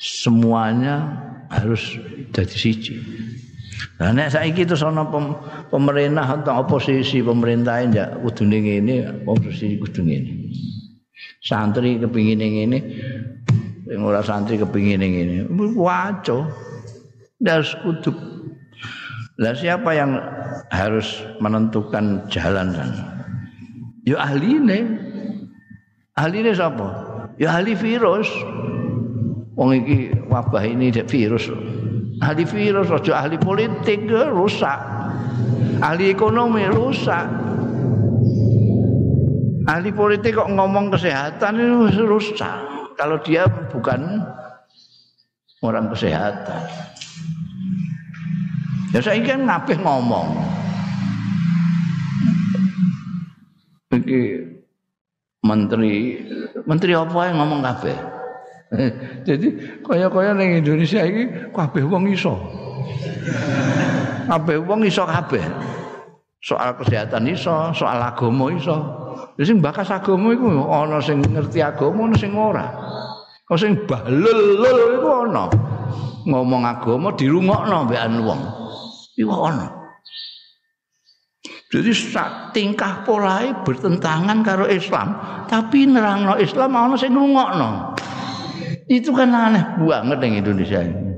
[0.00, 1.12] Semuanya
[1.52, 2.00] harus
[2.32, 2.96] jadi siji.
[4.00, 5.04] Nah nek saiki terus ana
[5.68, 10.32] pemerintah atau oposisi pemerintah ya kudune ngene, oposisi kudu ngene.
[11.44, 12.78] Santri kepingin ngene,
[13.84, 15.36] sing ora santri kepingin ngene.
[15.76, 16.48] Waco.
[17.36, 18.12] Das kudu.
[19.40, 20.16] Lah siapa yang
[20.72, 23.04] harus menentukan jalan sana?
[24.04, 25.09] Ya ahline.
[26.20, 26.88] Ahline sapa?
[27.40, 28.28] Ya ahli virus.
[29.56, 31.48] Wong iki wabah ini virus.
[32.20, 34.76] Ahli virus aja ahli politik rusak.
[35.80, 37.24] Ahli ekonomi rusak.
[39.64, 42.68] Ahli politik kok ngomong kesehatan itu rusak.
[43.00, 44.20] Kalau dia bukan
[45.64, 46.68] orang kesehatan.
[48.92, 50.36] Ya saya kan ngapih ngomong.
[53.96, 54.49] Iki
[55.50, 56.22] menteri.
[56.62, 57.96] Menteri apa yang ngomong kabeh?
[59.28, 59.48] Jadi
[59.82, 62.38] kaya-kaya ning Indonesia iki kabeh wong iso.
[64.30, 65.42] Kabeh wong iso kabeh.
[66.40, 68.78] Soal kesehatan iso soal agama iso.
[69.42, 72.66] Sing bakas agama iku ana sing ngerti agama ana sing ora.
[73.50, 74.62] Ana sing balul
[75.02, 75.50] iku ana.
[76.30, 78.40] Ngomong agama dirungokno mbekan wong.
[79.18, 79.79] Iku ana
[81.70, 81.94] Jadi
[82.50, 85.14] tingkah polai bertentangan karo Islam,
[85.46, 87.94] tapi nerangno Islam ana sing ngrungokno.
[88.90, 91.14] Itu kan aneh banget ning Indonesia ini.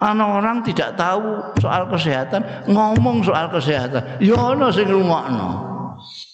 [0.00, 2.40] Ana orang tidak tahu soal kesehatan,
[2.72, 4.16] ngomong soal kesehatan.
[4.24, 5.68] Ya ana sing ngrungokno.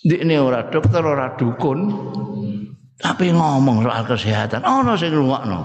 [0.06, 1.90] Ndikne ora dokter, ora dukun,
[3.02, 4.62] tapi ngomong soal kesehatan.
[4.62, 5.60] Ana sing ngrungokno.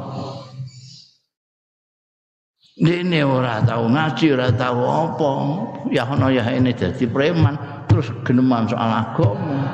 [2.79, 5.31] Dene ora tahu ngaji, ora tahu apa.
[5.91, 7.59] Ya ono ya ini dadi preman,
[7.91, 9.67] terus geneman soal agama.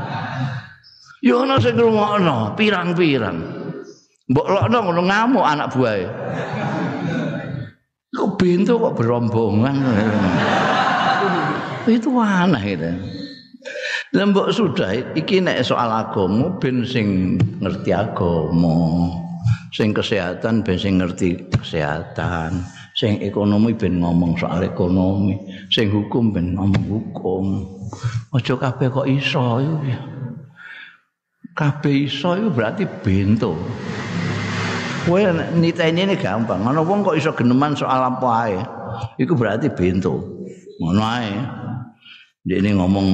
[1.21, 3.37] Ya ono sing ngrungokno, pirang-pirang.
[4.25, 6.05] Mbok lokno ngono ngamuk anak buahe.
[8.09, 9.75] Kok bento kok berombongan.
[11.85, 12.91] itu aneh itu.
[14.17, 19.13] Lembok sudah iki nek soal agama ben sing ngerti agama.
[19.69, 22.65] Sing kesehatan ben sing ngerti kesehatan.
[22.95, 25.35] Sing ekonomi ben ngomong soal ekonomi.
[25.67, 27.45] Sing hukum ben ngomong hukum.
[28.31, 29.99] Aja kabeh kok iso ya.
[31.51, 33.51] Kabeh iso iku berarti bento.
[35.03, 35.19] Kowe
[35.59, 36.63] niteni ini gampang.
[36.63, 38.57] Ana wong kok iso geneman soal apa ae.
[39.19, 40.15] Iku berarti bento.
[40.79, 41.35] Ngono ae.
[42.47, 43.07] Ini ngomong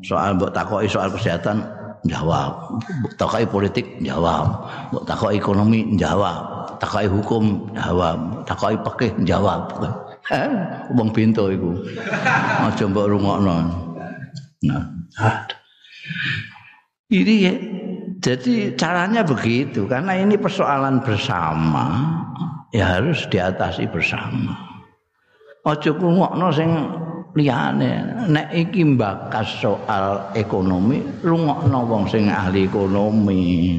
[0.00, 1.60] soal mbok takoki soal kesehatan
[2.08, 2.80] jawab.
[3.04, 4.64] Mbok takoki politik jawab.
[4.96, 6.72] Mbok takoki ekonomi jawab.
[6.80, 8.35] Takoki hukum jawab.
[8.46, 9.74] Takoki fikih jawab.
[10.94, 11.74] Wong pintu iku.
[12.62, 13.54] Aja mbok rungokno.
[14.66, 14.84] Nah.
[17.06, 17.54] Ini ya,
[18.18, 21.86] jadi caranya begitu karena ini persoalan bersama
[22.74, 24.58] ya harus diatasi bersama.
[25.62, 26.70] Ojo kungokno sing
[27.38, 33.78] liyane nek iki mbakas soal ekonomi rungokno wong sing ahli ekonomi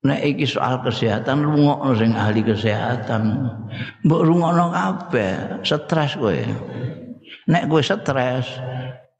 [0.00, 3.52] nek iki soal kesehatan rungokno sing ahli kesehatan
[4.08, 6.40] mbok rungokno kabeh stres kowe
[7.44, 8.48] nek kowe stres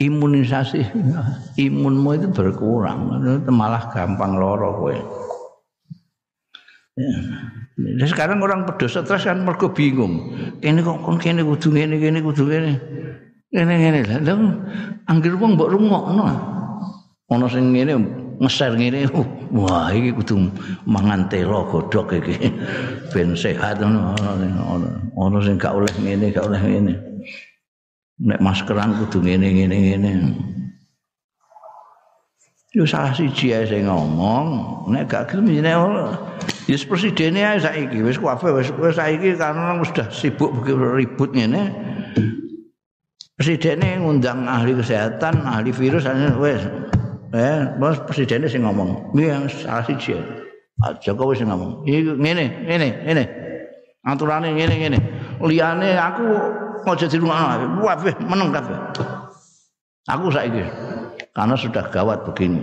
[0.01, 0.81] imunisasi
[1.69, 3.21] imunmu itu berkurang
[3.53, 4.97] malah gampang loro kowe
[7.01, 8.05] Ya.
[8.05, 10.37] sekarang orang pedo stres kan mergo bingung.
[10.61, 12.73] Kene kok kon kene kudu ngene kene kudu ngene.
[13.49, 14.19] Ngene ngene lah.
[14.21, 14.37] Lah
[15.09, 16.25] anggere wong mbok rungokno.
[17.31, 17.97] Ana sing ngene
[18.41, 19.07] ngeser ngene.
[19.53, 20.49] Wah, iki kudu
[20.89, 22.49] mangan telo godhok iki.
[23.13, 24.17] Ben sehat ngono.
[25.21, 26.95] Ana sing gak oleh ngene, gak oleh ngene.
[28.21, 30.11] Nek maskeran kudu ngene ngene ngene.
[32.71, 34.47] Yo salah siji ae sing ngomong,
[34.95, 36.07] nek gak gelem jenenge
[36.71, 41.75] Ya presiden ae saiki wis kabeh wis wis saiki karena sudah sibuk ribut ngene.
[43.35, 46.05] Presidennya ngundang ahli kesehatan, ahli virus
[46.39, 46.63] wis
[47.31, 49.15] eh bos presidennya sing ngomong.
[49.15, 50.19] Iya salah siji.
[51.05, 51.85] Jokowi sing ngomong.
[51.87, 53.25] Iki ngene, ngene, ngene.
[54.07, 54.99] Aturane ngene ngene.
[55.45, 56.25] Liyane aku
[56.89, 57.85] aja dirungokno.
[57.85, 58.79] Kabeh meneng kabeh.
[60.09, 60.65] Aku saiki
[61.37, 62.61] karena sudah gawat begini.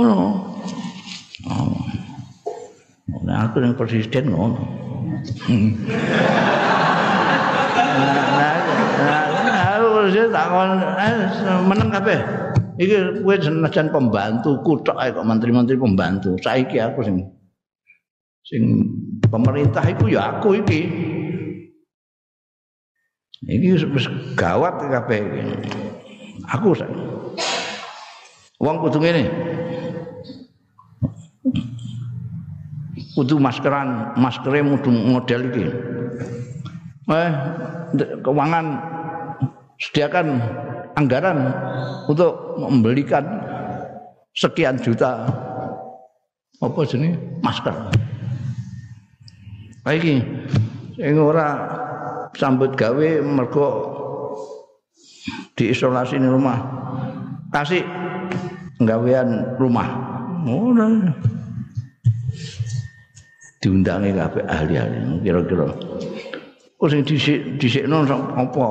[0.00, 0.58] Oh.
[1.46, 1.76] Oh.
[3.22, 4.62] Nah, aku yang presiden ngono.
[7.92, 8.51] Nah,
[10.02, 10.46] aku presiden tak
[11.70, 12.18] meneng kabeh.
[12.82, 16.34] Iki kowe senajan pembantu kutok ae kok menteri-menteri pembantu.
[16.42, 17.16] Saiki aku sing
[18.42, 18.62] sing
[19.30, 20.80] pemerintah iku ya aku iki.
[23.46, 25.42] Iki wis gawat kabeh iki.
[26.50, 26.90] Aku sak.
[28.58, 29.24] Wong kudu ngene.
[33.12, 35.68] kudu maskeran maskere model iki
[37.12, 37.30] eh
[38.24, 38.66] keuangan
[39.82, 40.38] sediakan
[40.94, 41.50] anggaran
[42.06, 43.26] untuk membelikan
[44.30, 45.26] sekian juta
[46.62, 47.74] apa jenis masker.
[49.82, 50.14] Iki
[50.94, 51.58] sing ora
[52.38, 53.68] sambut gawe mergo
[55.58, 56.62] diisolasi di rumah.
[57.50, 57.82] Kasih
[58.78, 59.88] gawean rumah.
[60.42, 60.74] Oh,
[63.62, 65.70] diundangi kabeh ahli-ahli kira-kira.
[66.82, 68.66] Oh sing dhisik dhisikno apa?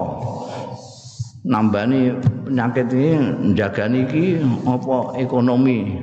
[1.41, 2.13] Nambani
[2.45, 3.17] penyakit ini
[3.57, 5.97] njagani iki apa ekonomi.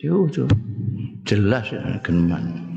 [0.00, 0.26] Yo
[1.28, 2.72] jelas ya geneman.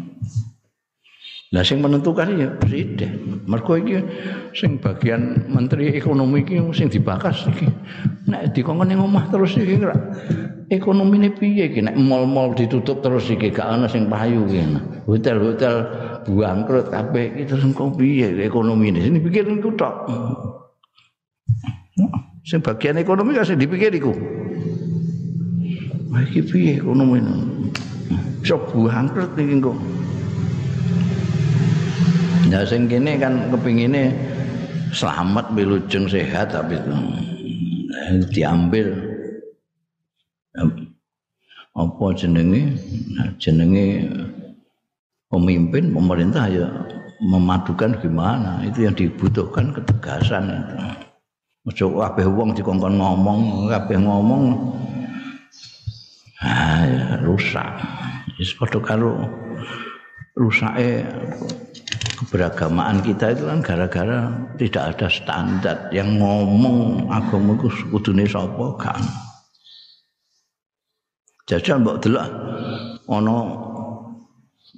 [1.55, 3.41] Lah sing menentukan ya presiden.
[3.47, 4.03] Mergo iki
[4.51, 7.71] sing bagian menteri ekonomi iki sing dibakas iki.
[8.27, 9.79] Nek dikongkon ning omah terus iki
[10.73, 14.65] ekonomi ini piye iki nek mall-mall ditutup terus iki gak ana sing payu iki
[15.05, 15.75] hotel-hotel
[16.25, 19.93] bangkrut kabeh iki terus engko piye ekonomi ini sini pikir iku tok
[22.45, 24.13] sing bagian ekonomi kasih dipikir iku.
[26.13, 27.35] Wah, iki piye ekonomi ini?
[28.45, 29.73] Bisa bangkrut iki engko.
[32.53, 34.13] Ya sing kene kan kepingine
[34.93, 36.77] selamat bilujeng sehat tapi
[38.29, 38.93] diambil.
[41.73, 42.77] Apa jenenge?
[43.41, 44.05] Jenenge
[45.33, 46.69] pemimpin pemerintah ya
[47.25, 48.61] memadukan gimana?
[48.61, 51.04] Itu yang dibutuhkan ketegasan itu
[51.65, 54.43] ojo kabeh wong dikongkon ngomong kabeh ngomong
[56.45, 57.73] ah rusak.
[58.37, 59.17] Wis padha karo
[60.37, 61.01] rusake
[62.15, 64.29] keberagamaan kita itu kan gara-gara
[64.61, 69.01] tidak ada standar yang ngomong agama itu kudune sapa kan?
[71.45, 72.25] Jajal mbok delok
[73.05, 73.37] ana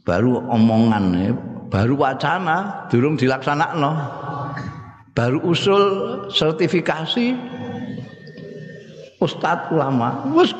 [0.03, 1.35] baru omongan
[1.67, 3.91] baru wacana durung dilaksanakno
[5.17, 5.83] baru usul
[6.29, 7.33] sertifikasi
[9.17, 10.29] ustad ulama.
[10.37, 10.53] Wis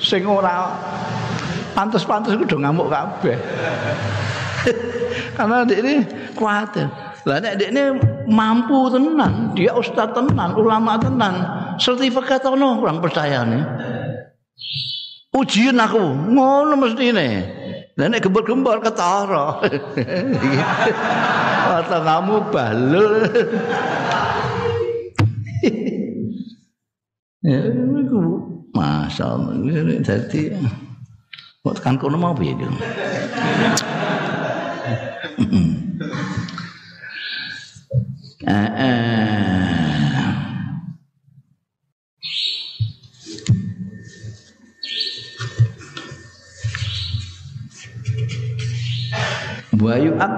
[0.00, 0.72] sing ora
[1.76, 3.36] pantes-pantes kudu ngamuk kabeh.
[5.36, 6.00] Karena ini
[6.32, 6.88] kuatir
[7.24, 7.96] lah nek ini
[8.28, 11.44] mampu tenan dia ustad tenan ulama tenan
[11.76, 13.64] sertifikat ono kurang percaya nih.
[15.34, 16.00] Ujian aku
[16.32, 17.63] ngono nih
[17.94, 19.62] Lah nek gembor-gembor ketara.
[21.78, 23.14] Atau kamu balul.
[27.44, 28.20] ya iku
[28.72, 30.48] masyaallah dadi
[31.60, 32.66] kok kan kono mau iki.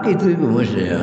[0.07, 1.03] Bayu itu mas ya.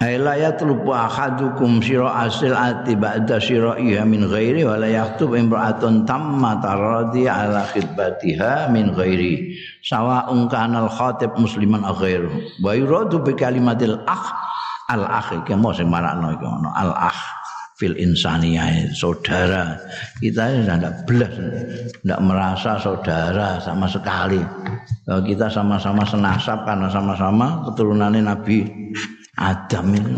[0.00, 6.08] Aila yatlubu ahadukum sira asil ati ba'da sira iya min ghairi wa la yaktub imra'atun
[6.08, 9.52] tamma taradi ala khidbatiha min ghairi.
[9.84, 12.32] Sawa'un kana al khatib musliman aw ghairu.
[12.64, 14.32] Wa yuradu bi kalimatil akh.
[14.88, 17.35] Al akh iki mau sing marakno iki ono al akh
[17.76, 19.76] fil insaniyah saudara.
[20.18, 21.32] Kita tidak belas
[22.02, 24.40] tidak merasa saudara sama sekali.
[25.06, 28.64] Kita sama-sama senasab karena sama-sama keturunannya Nabi
[29.36, 30.16] Adam itu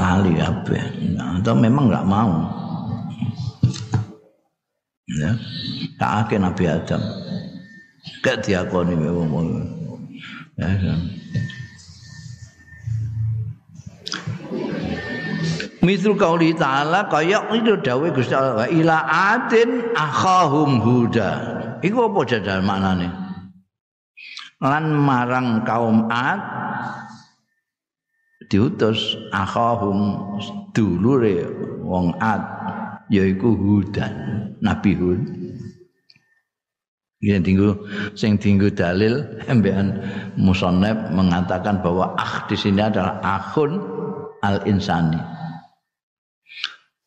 [0.00, 0.80] ahli apa?
[1.38, 2.32] Atau memang nggak mau.
[5.12, 5.36] Ya
[6.00, 7.02] tak Nabi Adam.
[8.22, 9.46] Gak diakoni memang.
[10.58, 10.98] Ya kan
[15.82, 19.02] Misru kauli ta'ala kaya itu dawe Gusti Allah ila
[19.34, 21.30] adin akhahum huda.
[21.82, 23.10] Iku apa jajal maknane?
[24.62, 26.38] Lan marang kaum Ad
[28.46, 30.22] diutus akhahum
[30.70, 31.50] dulure
[31.82, 32.42] wong Ad
[33.10, 34.14] yaiku Hudan,
[34.62, 35.41] Nabi Hud.
[37.22, 37.68] Yang tinggu
[38.18, 40.02] sing tinggu dalil embean
[40.34, 43.78] musoneb mengatakan bahwa akh di sini adalah akhun
[44.42, 45.22] al insani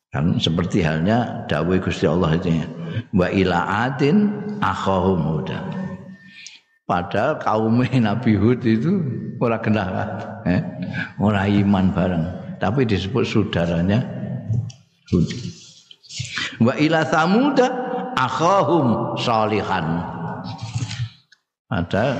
[0.08, 2.48] kan seperti halnya dawai Gusti Allah itu
[3.12, 4.32] wa ila adin
[4.64, 5.60] akhahum huda
[6.88, 9.04] padahal kaum Nabi Hud itu
[9.36, 9.92] ora kenal
[10.48, 10.62] eh?
[11.20, 12.24] ora iman bareng.
[12.56, 14.00] Tapi disebut saudaranya
[15.12, 15.28] Hud.
[16.62, 17.85] Wa ila samuda
[18.16, 20.00] akhahum salihan.
[21.66, 22.16] Ada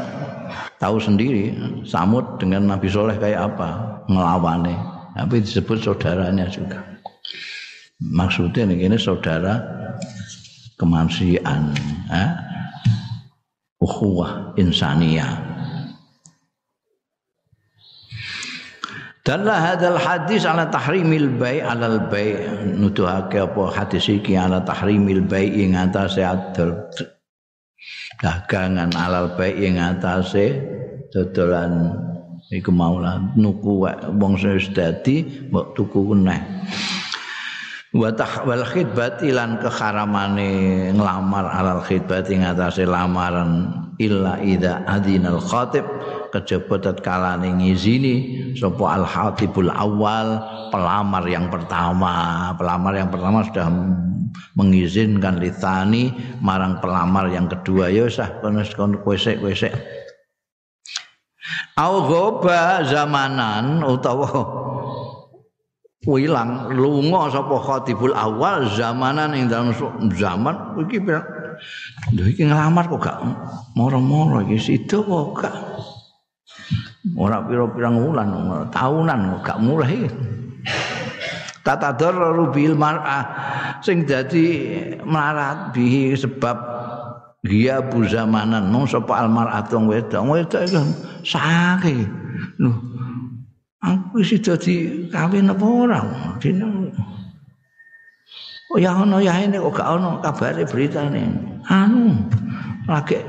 [0.76, 1.54] tahu sendiri
[1.86, 4.74] Samud dengan Nabi Soleh kayak apa ngelawane
[5.16, 6.82] tapi disebut saudaranya juga.
[7.96, 9.56] Maksudnya ini saudara
[10.76, 11.72] kemanusiaan
[12.12, 12.30] eh?
[13.80, 15.45] ukhuwah insaniyah
[19.26, 25.50] dan hadal hadis ala tahrimil bay alal bay nuduhake apa hadis iki ala tahrimil bay
[25.50, 26.78] ing atase adol.
[28.22, 30.62] Dagangan alal bay ing atase
[31.10, 31.90] dodolan.
[32.46, 36.38] Iku maulah nuku wong sing dadi mbok tuku neh
[37.96, 45.82] wa tahwal khidbati lan keharamane nglamar alal khidbati ngatasé lamaran illa idza adinal khatib
[46.32, 48.14] kejaba tatkala ngizini
[48.56, 52.50] sapa al hatibul awal pelamar yang pertama.
[52.54, 53.66] Pelamar yang pertama sudah
[54.56, 56.10] mengizinkan litani
[56.42, 57.88] marang pelamar yang kedua.
[57.92, 59.72] Ya sah kono kowe sik kowe sik
[61.76, 62.08] au
[62.88, 64.28] zamanan utawa
[66.06, 69.74] wilang lunga sapa khatibul awal zamanan ing dalam
[70.14, 70.56] zaman
[70.86, 73.18] iki lho iki ngelamar kok gak?
[73.74, 75.56] Moro-moro iki sido kok gak
[77.14, 78.34] ora pira-pira wulan
[78.74, 80.10] tahunan kok gak mulai.
[81.62, 83.26] Tata darru bil mar'ah
[83.82, 84.70] sing dadi
[85.02, 86.54] melarat bihi sebab
[87.46, 90.82] dia bu zamanan no sapa al mar'atu wedok wedok iku
[91.22, 92.06] sakit
[92.58, 92.70] lho
[93.82, 96.00] aku wis dadi kawin apa ora?
[96.42, 96.90] Dene
[98.74, 101.22] Oh ya ono ya ini kok gak ono kabare beritane.
[101.70, 102.18] Anu
[102.90, 103.22] lagi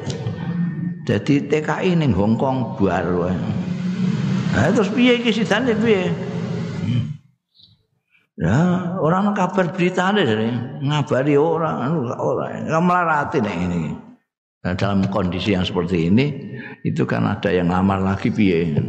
[1.05, 3.29] jadi TKI ning Hong Kong baru.
[4.57, 6.09] Nah, terus piye iki sidane piye?
[8.41, 8.57] Ya,
[8.97, 10.49] orang kabar berita ada dari
[10.81, 13.93] ngabari orang, anu orang, nggak melarati nih ini.
[14.65, 16.25] Nah, dalam kondisi yang seperti ini,
[16.81, 18.81] itu kan ada yang ngamar lagi piye.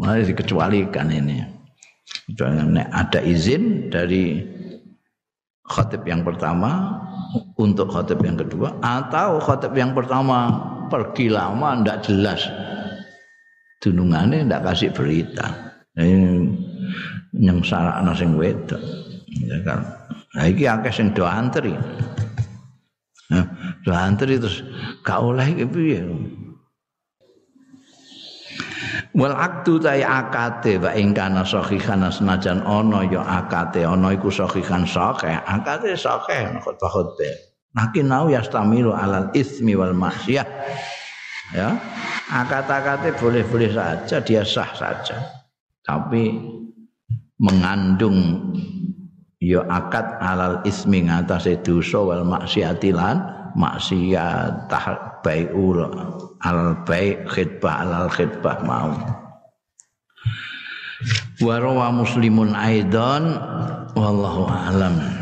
[0.00, 1.44] Mulai dikecualikan ini.
[2.92, 4.40] Ada izin dari
[5.68, 6.96] khotib yang pertama
[7.60, 10.48] untuk khotib yang kedua atau khotib yang pertama
[10.88, 12.40] pergi lama ndak jelas
[13.82, 15.74] dunungannya ndak kasih berita.
[15.98, 16.46] Ini
[17.38, 18.80] yang salah sing wedok.
[19.44, 19.80] Ya kan?
[20.34, 21.74] Nah iki akeh sing do antri.
[23.28, 23.44] Nah,
[23.84, 24.64] do antri terus
[25.04, 26.00] gak oleh iki piye?
[29.18, 33.84] Wal aktu ta akate wa ing kana sahihan senajan ana ya akate.
[33.84, 35.42] Ana iku sahihan sahih.
[35.44, 40.46] Akate sahih khotbah khotbah nakin nau yastamilu alal ismi wal maksiyah
[41.52, 41.76] ya.
[42.28, 45.16] Akat-akate boleh-boleh saja dia sah saja.
[45.80, 46.36] Tapi
[47.40, 48.52] mengandung
[49.40, 53.16] ya akad alal ismi ngatasé dosa wal maksiatilan
[53.56, 54.68] maksiat
[55.24, 55.88] baiul
[56.44, 58.92] al bai khidbah alal khidbah mau.
[61.38, 63.38] Wa muslimun aidan
[63.94, 65.18] wallahu alam